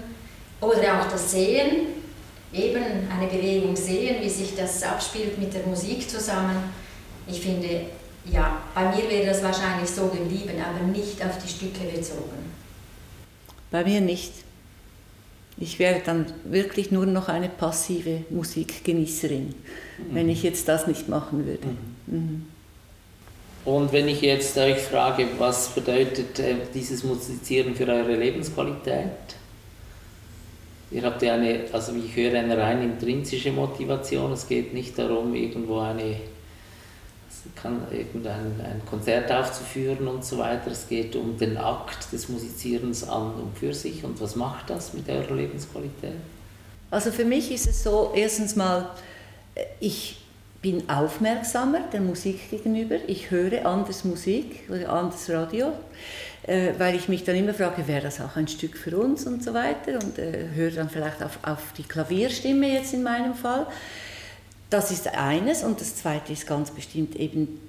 oder 0.61 1.01
auch 1.01 1.09
das 1.11 1.31
Sehen. 1.31 2.00
Eben 2.53 2.83
eine 3.11 3.27
Bewegung 3.29 3.77
sehen, 3.77 4.17
wie 4.21 4.29
sich 4.29 4.57
das 4.57 4.83
abspielt 4.83 5.39
mit 5.39 5.55
der 5.55 5.67
Musik 5.67 6.09
zusammen. 6.11 6.57
Ich 7.29 7.41
finde, 7.41 7.83
ja, 8.31 8.61
bei 8.75 8.97
mir 8.97 9.09
wäre 9.09 9.27
das 9.27 9.43
wahrscheinlich 9.43 9.89
so 9.89 10.09
geblieben, 10.09 10.61
aber 10.61 10.85
nicht 10.87 11.25
auf 11.25 11.39
die 11.39 11.49
Stücke 11.49 11.85
bezogen. 11.85 12.51
Bei 13.71 13.85
mir 13.85 14.01
nicht. 14.01 14.33
Ich 15.59 15.79
wäre 15.79 16.01
dann 16.05 16.27
wirklich 16.45 16.91
nur 16.91 17.07
noch 17.07 17.29
eine 17.29 17.49
passive 17.49 18.25
Musikgenießerin, 18.31 19.55
wenn 20.11 20.29
ich 20.29 20.43
jetzt 20.43 20.67
das 20.69 20.87
nicht 20.87 21.09
machen 21.09 21.47
würde. 21.47 21.69
Mhm. 22.07 22.47
Und 23.65 23.93
wenn 23.93 24.09
ich 24.09 24.23
jetzt 24.23 24.57
euch 24.57 24.79
frage, 24.79 25.27
was 25.39 25.69
bedeutet 25.69 26.39
äh, 26.39 26.55
dieses 26.73 27.05
Musizieren 27.05 27.75
für 27.75 27.87
eure 27.87 28.17
Lebensqualität? 28.17 29.11
Ihr 30.90 31.03
habt 31.03 31.22
ja 31.22 31.35
eine, 31.35 31.64
also 31.72 31.92
ich 31.94 32.16
höre, 32.16 32.38
eine 32.38 32.59
rein 32.59 32.83
intrinsische 32.83 33.53
Motivation. 33.53 34.33
Es 34.33 34.48
geht 34.48 34.74
nicht 34.74 34.98
darum, 34.98 35.35
irgendwo 35.35 35.79
eine, 35.79 36.16
kann 37.55 37.87
irgendein 37.92 38.61
ein 38.61 38.83
Konzert 38.88 39.31
aufzuführen 39.31 40.09
und 40.09 40.24
so 40.24 40.38
weiter. 40.38 40.70
Es 40.72 40.88
geht 40.88 41.14
um 41.14 41.38
den 41.38 41.57
Akt 41.57 42.12
des 42.12 42.29
Musizierens 42.29 43.09
an 43.09 43.35
und 43.35 43.57
für 43.57 43.72
sich. 43.72 44.03
Und 44.05 44.20
was 44.20 44.35
macht 44.35 44.70
das 44.70 44.92
mit 44.92 45.09
eurer 45.09 45.35
Lebensqualität? 45.35 46.14
Also 46.90 47.12
für 47.12 47.24
mich 47.24 47.53
ist 47.53 47.68
es 47.68 47.85
so, 47.85 48.12
erstens 48.14 48.57
mal, 48.57 48.90
äh, 49.55 49.64
ich 49.79 50.19
bin 50.62 50.88
aufmerksamer 50.90 51.81
der 51.92 52.01
Musik 52.01 52.51
gegenüber. 52.51 52.96
Ich 53.07 53.31
höre 53.31 53.64
anders 53.64 54.05
Musik 54.05 54.68
oder 54.68 54.92
anders 54.92 55.29
Radio, 55.31 55.73
äh, 56.46 56.73
weil 56.77 56.96
ich 56.96 57.09
mich 57.09 57.25
dann 57.25 57.37
immer 57.37 57.55
frage, 57.55 57.88
wäre 57.88 58.03
das 58.03 58.20
auch 58.20 58.37
ein 58.37 58.49
Stück 58.49 58.77
für 58.77 58.96
uns 58.99 59.27
und 59.27 59.42
so 59.42 59.55
weiter 59.55 59.94
und 59.94 60.18
äh, 60.18 60.49
höre 60.55 60.73
dann 60.73 60.90
vielleicht 60.90 61.23
auf, 61.23 61.38
auf 61.42 61.73
die 61.79 61.83
Klavierstimme 61.83 62.73
jetzt 62.73 62.92
in 62.92 63.03
meinem 63.03 63.35
Fall. 63.35 63.66
Das 64.68 64.90
ist 64.90 65.09
eines 65.09 65.64
und 65.64 65.81
das 65.81 65.96
zweite 65.96 66.33
ist 66.33 66.46
ganz 66.46 66.70
bestimmt 66.70 67.16
eben 67.16 67.61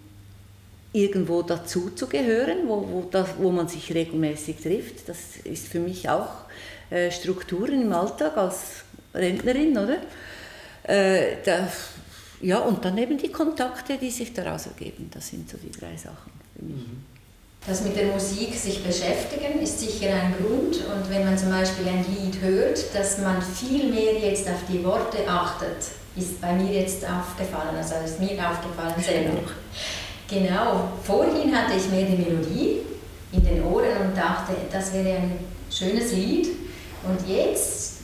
irgendwo 0.93 1.41
dazu 1.41 1.89
zu 1.91 2.08
gehören, 2.08 2.67
wo, 2.67 2.86
wo, 2.91 3.08
das, 3.10 3.30
wo 3.38 3.51
man 3.51 3.69
sich 3.69 3.93
regelmäßig 3.93 4.58
trifft. 4.58 5.08
Das 5.08 5.17
ist 5.45 5.67
für 5.67 5.80
mich 5.80 6.10
auch 6.10 6.30
äh, 6.89 7.10
Strukturen 7.10 7.82
im 7.82 7.93
Alltag 7.93 8.36
als 8.36 8.84
Rentnerin, 9.13 9.77
oder? 9.77 9.97
Äh, 10.84 11.38
da, 11.45 11.69
ja, 12.41 12.60
und 12.60 12.84
dann 12.84 12.97
eben 12.97 13.17
die 13.17 13.30
Kontakte, 13.30 13.97
die 13.97 14.10
sich 14.10 14.34
daraus 14.34 14.67
ergeben. 14.67 15.10
Das 15.13 15.27
sind 15.27 15.49
so 15.49 15.58
die 15.58 15.71
drei 15.71 15.95
Sachen 15.95 16.32
für 16.56 16.65
mich. 16.65 16.86
Das 17.67 17.84
mit 17.84 17.95
der 17.95 18.08
Musik 18.08 18.56
sich 18.56 18.84
beschäftigen 18.84 19.62
ist 19.62 19.80
sicher 19.80 20.10
ein 20.15 20.34
Grund 20.34 20.77
und 20.77 21.10
wenn 21.12 21.25
man 21.25 21.38
zum 21.38 21.51
Beispiel 21.51 21.88
ein 21.88 22.04
Lied 22.10 22.41
hört, 22.41 22.95
dass 22.95 23.19
man 23.19 23.39
viel 23.39 23.91
mehr 23.91 24.17
jetzt 24.17 24.47
auf 24.47 24.62
die 24.67 24.84
Worte 24.84 25.27
achtet, 25.27 25.77
ist 26.15 26.41
bei 26.41 26.54
mir 26.54 26.82
jetzt 26.82 27.06
aufgefallen, 27.06 27.75
also 27.77 27.93
ist 28.04 28.19
mir 28.19 28.32
aufgefallen 28.49 28.95
selber. 28.99 29.43
Genau, 30.27 30.89
vorhin 31.04 31.56
hatte 31.56 31.77
ich 31.77 31.88
mehr 31.91 32.06
die 32.06 32.17
Melodie 32.17 32.77
in 33.32 33.43
den 33.43 33.63
Ohren 33.63 34.08
und 34.08 34.17
dachte, 34.17 34.54
das 34.71 34.91
wäre 34.93 35.17
ein 35.17 35.39
schönes 35.69 36.13
Lied. 36.13 36.47
Und 37.08 37.27
jetzt 37.27 38.00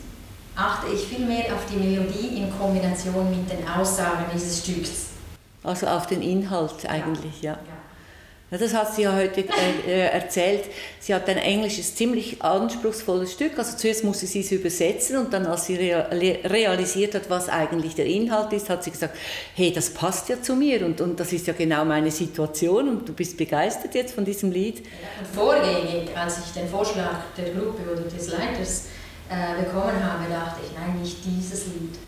achte 0.58 0.88
ich 0.94 1.02
viel 1.06 1.26
mehr 1.26 1.54
auf 1.54 1.66
die 1.72 1.78
Melodie 1.78 2.42
in 2.42 2.58
Kombination 2.58 3.30
mit 3.30 3.50
den 3.50 3.68
Aussagen 3.68 4.26
dieses 4.34 4.60
Stücks. 4.60 5.08
Also 5.64 5.86
auf 5.88 6.08
den 6.08 6.22
Inhalt 6.22 6.86
eigentlich, 6.88 7.42
ja. 7.42 7.54
ja. 7.54 7.78
Ja, 8.50 8.58
das 8.58 8.74
hat 8.74 8.96
sie 8.96 9.02
ja 9.02 9.14
heute 9.14 9.42
äh, 9.42 9.48
äh, 9.88 10.08
erzählt. 10.08 10.64
Sie 11.02 11.14
hat 11.14 11.28
ein 11.28 11.38
englisches, 11.38 11.96
ziemlich 11.96 12.42
anspruchsvolles 12.42 13.34
Stück. 13.34 13.60
Also 13.60 13.76
zuerst 13.76 14.06
musste 14.06 14.26
sie 14.26 14.40
es 14.40 14.54
übersetzen 14.54 15.18
und 15.18 15.34
dann, 15.34 15.46
als 15.46 15.66
sie 15.66 15.76
realisiert 15.76 17.14
hat, 17.14 17.30
was 17.30 17.50
eigentlich 17.50 17.96
der 17.96 18.06
Inhalt 18.06 18.54
ist, 18.54 18.70
hat 18.70 18.86
sie 18.86 18.92
gesagt, 18.92 19.18
hey, 19.54 19.74
das 19.74 19.90
passt 19.90 20.30
ja 20.30 20.42
zu 20.42 20.56
mir 20.56 20.86
und, 20.86 21.02
und 21.02 21.20
das 21.20 21.34
ist 21.34 21.46
ja 21.48 21.54
genau 21.54 21.84
meine 21.84 22.10
Situation 22.10 22.88
und 22.88 23.10
du 23.10 23.12
bist 23.12 23.36
begeistert 23.36 23.94
jetzt 23.96 24.16
von 24.16 24.24
diesem 24.24 24.52
Lied. 24.52 24.78
Und 24.78 25.28
vorgängig, 25.34 26.16
als 26.16 26.38
ich 26.46 26.54
den 26.54 26.70
Vorschlag 26.70 27.18
der 27.36 27.54
Gruppe 27.54 27.92
oder 27.92 28.04
des 28.04 28.30
Leiters 28.30 28.86
äh, 29.30 29.62
bekommen 29.62 30.02
habe, 30.04 30.32
dachte 30.32 30.62
ich, 30.64 30.72
nein, 30.78 31.02
nicht 31.02 31.18
dieses 31.26 31.66
Lied. 31.68 31.98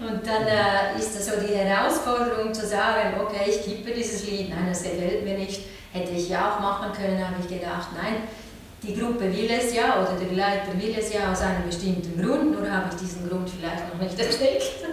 und 0.00 0.26
dann 0.26 0.46
äh, 0.46 0.98
ist 0.98 1.14
das 1.14 1.26
so 1.26 1.32
die 1.40 1.54
Herausforderung 1.54 2.52
zu 2.52 2.66
sagen, 2.66 3.20
okay, 3.20 3.48
ich 3.48 3.62
kippe 3.62 3.92
dieses 3.92 4.26
Lied, 4.26 4.50
nein, 4.50 4.66
das 4.68 4.82
gefällt 4.82 5.24
mir 5.24 5.38
nicht. 5.38 5.60
Hätte 5.92 6.12
ich 6.12 6.28
ja 6.28 6.52
auch 6.52 6.60
machen 6.60 6.92
können, 6.92 7.24
habe 7.24 7.36
ich 7.40 7.48
gedacht, 7.48 7.88
nein, 8.00 8.22
die 8.82 8.96
Gruppe 8.98 9.32
will 9.32 9.50
es 9.50 9.74
ja 9.74 10.00
oder 10.00 10.16
der 10.18 10.36
Leiter 10.36 10.72
will 10.80 10.94
es 10.98 11.12
ja 11.12 11.30
aus 11.30 11.42
einem 11.42 11.66
bestimmten 11.66 12.20
Grund, 12.20 12.58
nur 12.58 12.70
habe 12.70 12.88
ich 12.90 13.00
diesen 13.00 13.28
Grund 13.28 13.48
vielleicht 13.50 13.92
noch 13.92 14.00
nicht 14.00 14.18
entdeckt. 14.18 14.84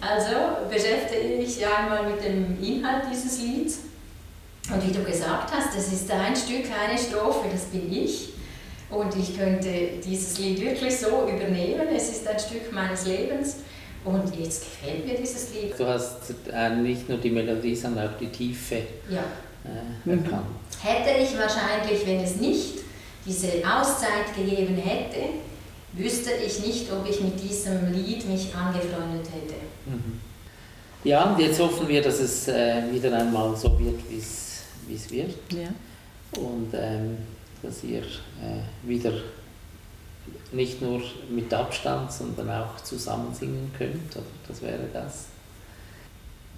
Also 0.00 0.68
beschäftige 0.70 1.34
ich 1.34 1.66
einmal 1.66 2.10
mit 2.10 2.22
dem 2.22 2.62
Inhalt 2.62 3.04
dieses 3.10 3.40
Lieds. 3.40 3.78
Und 4.72 4.86
wie 4.86 4.92
du 4.92 5.02
gesagt 5.04 5.52
hast, 5.52 5.76
das 5.76 5.92
ist 5.92 6.10
ein 6.10 6.34
Stück, 6.34 6.64
eine 6.70 6.98
Strophe, 6.98 7.48
das 7.52 7.64
bin 7.66 7.92
ich. 7.92 8.35
Und 8.90 9.16
ich 9.16 9.36
könnte 9.36 9.68
dieses 10.04 10.38
Lied 10.38 10.60
wirklich 10.60 10.96
so 10.96 11.28
übernehmen. 11.28 11.88
Es 11.94 12.10
ist 12.10 12.26
ein 12.28 12.38
Stück 12.38 12.72
meines 12.72 13.06
Lebens. 13.06 13.56
Und 14.04 14.36
jetzt 14.38 14.62
gefällt 14.64 15.04
mir 15.04 15.16
dieses 15.16 15.52
Lied. 15.52 15.74
Du 15.76 15.84
hast 15.84 16.32
äh, 16.52 16.70
nicht 16.76 17.08
nur 17.08 17.18
die 17.18 17.30
Melodie, 17.30 17.74
sondern 17.74 18.08
auch 18.08 18.18
die 18.18 18.28
Tiefe 18.28 18.82
ja. 19.10 19.24
äh, 19.64 20.10
erkannt. 20.10 20.46
Hätte 20.80 21.20
ich 21.20 21.36
wahrscheinlich, 21.36 22.06
wenn 22.06 22.20
es 22.20 22.36
nicht 22.36 22.78
diese 23.24 23.48
Auszeit 23.68 24.32
gegeben 24.36 24.76
hätte, 24.76 25.30
wüsste 25.92 26.30
ich 26.46 26.64
nicht, 26.64 26.92
ob 26.92 27.08
ich 27.08 27.20
mit 27.20 27.42
diesem 27.42 27.92
Lied 27.92 28.28
mich 28.28 28.54
angefreundet 28.54 29.26
hätte. 29.26 29.54
Mhm. 29.86 30.20
Ja, 31.02 31.24
und 31.24 31.40
jetzt 31.40 31.58
hoffen 31.58 31.88
wir, 31.88 32.02
dass 32.02 32.20
es 32.20 32.46
äh, 32.46 32.82
wieder 32.92 33.16
einmal 33.16 33.56
so 33.56 33.76
wird, 33.78 34.00
wie 34.08 34.18
es 34.94 35.10
wird. 35.10 35.34
Ja. 35.52 35.68
Und 36.40 36.68
ähm, 36.74 37.16
dass 37.62 37.82
ihr 37.84 38.02
äh, 38.02 38.62
wieder 38.82 39.12
nicht 40.52 40.80
nur 40.80 41.02
mit 41.28 41.52
Abstand, 41.52 42.12
sondern 42.12 42.50
auch 42.50 42.76
zusammen 42.82 43.34
singen 43.34 43.72
könnt. 43.76 44.16
Das 44.46 44.62
wäre 44.62 44.88
das. 44.92 45.26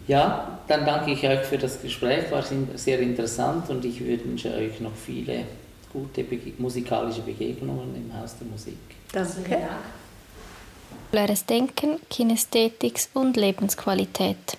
Ja, 0.06 0.58
dann 0.66 0.86
danke 0.86 1.12
ich 1.12 1.26
euch 1.26 1.40
für 1.40 1.58
das 1.58 1.82
Gespräch, 1.82 2.30
war 2.30 2.42
sehr 2.76 2.98
interessant 3.00 3.68
und 3.68 3.84
ich 3.84 4.00
wünsche 4.00 4.54
euch 4.54 4.80
noch 4.80 4.94
viele 4.94 5.44
gute 5.92 6.24
Bege 6.24 6.52
musikalische 6.58 7.22
Begegnungen 7.22 7.94
im 7.94 8.18
Haus 8.18 8.36
der 8.38 8.46
Musik. 8.46 8.78
Danke. 9.12 9.68
Denken, 11.48 11.98
Kinästhetik 12.08 13.00
und 13.14 13.36
Lebensqualität. 13.36 14.58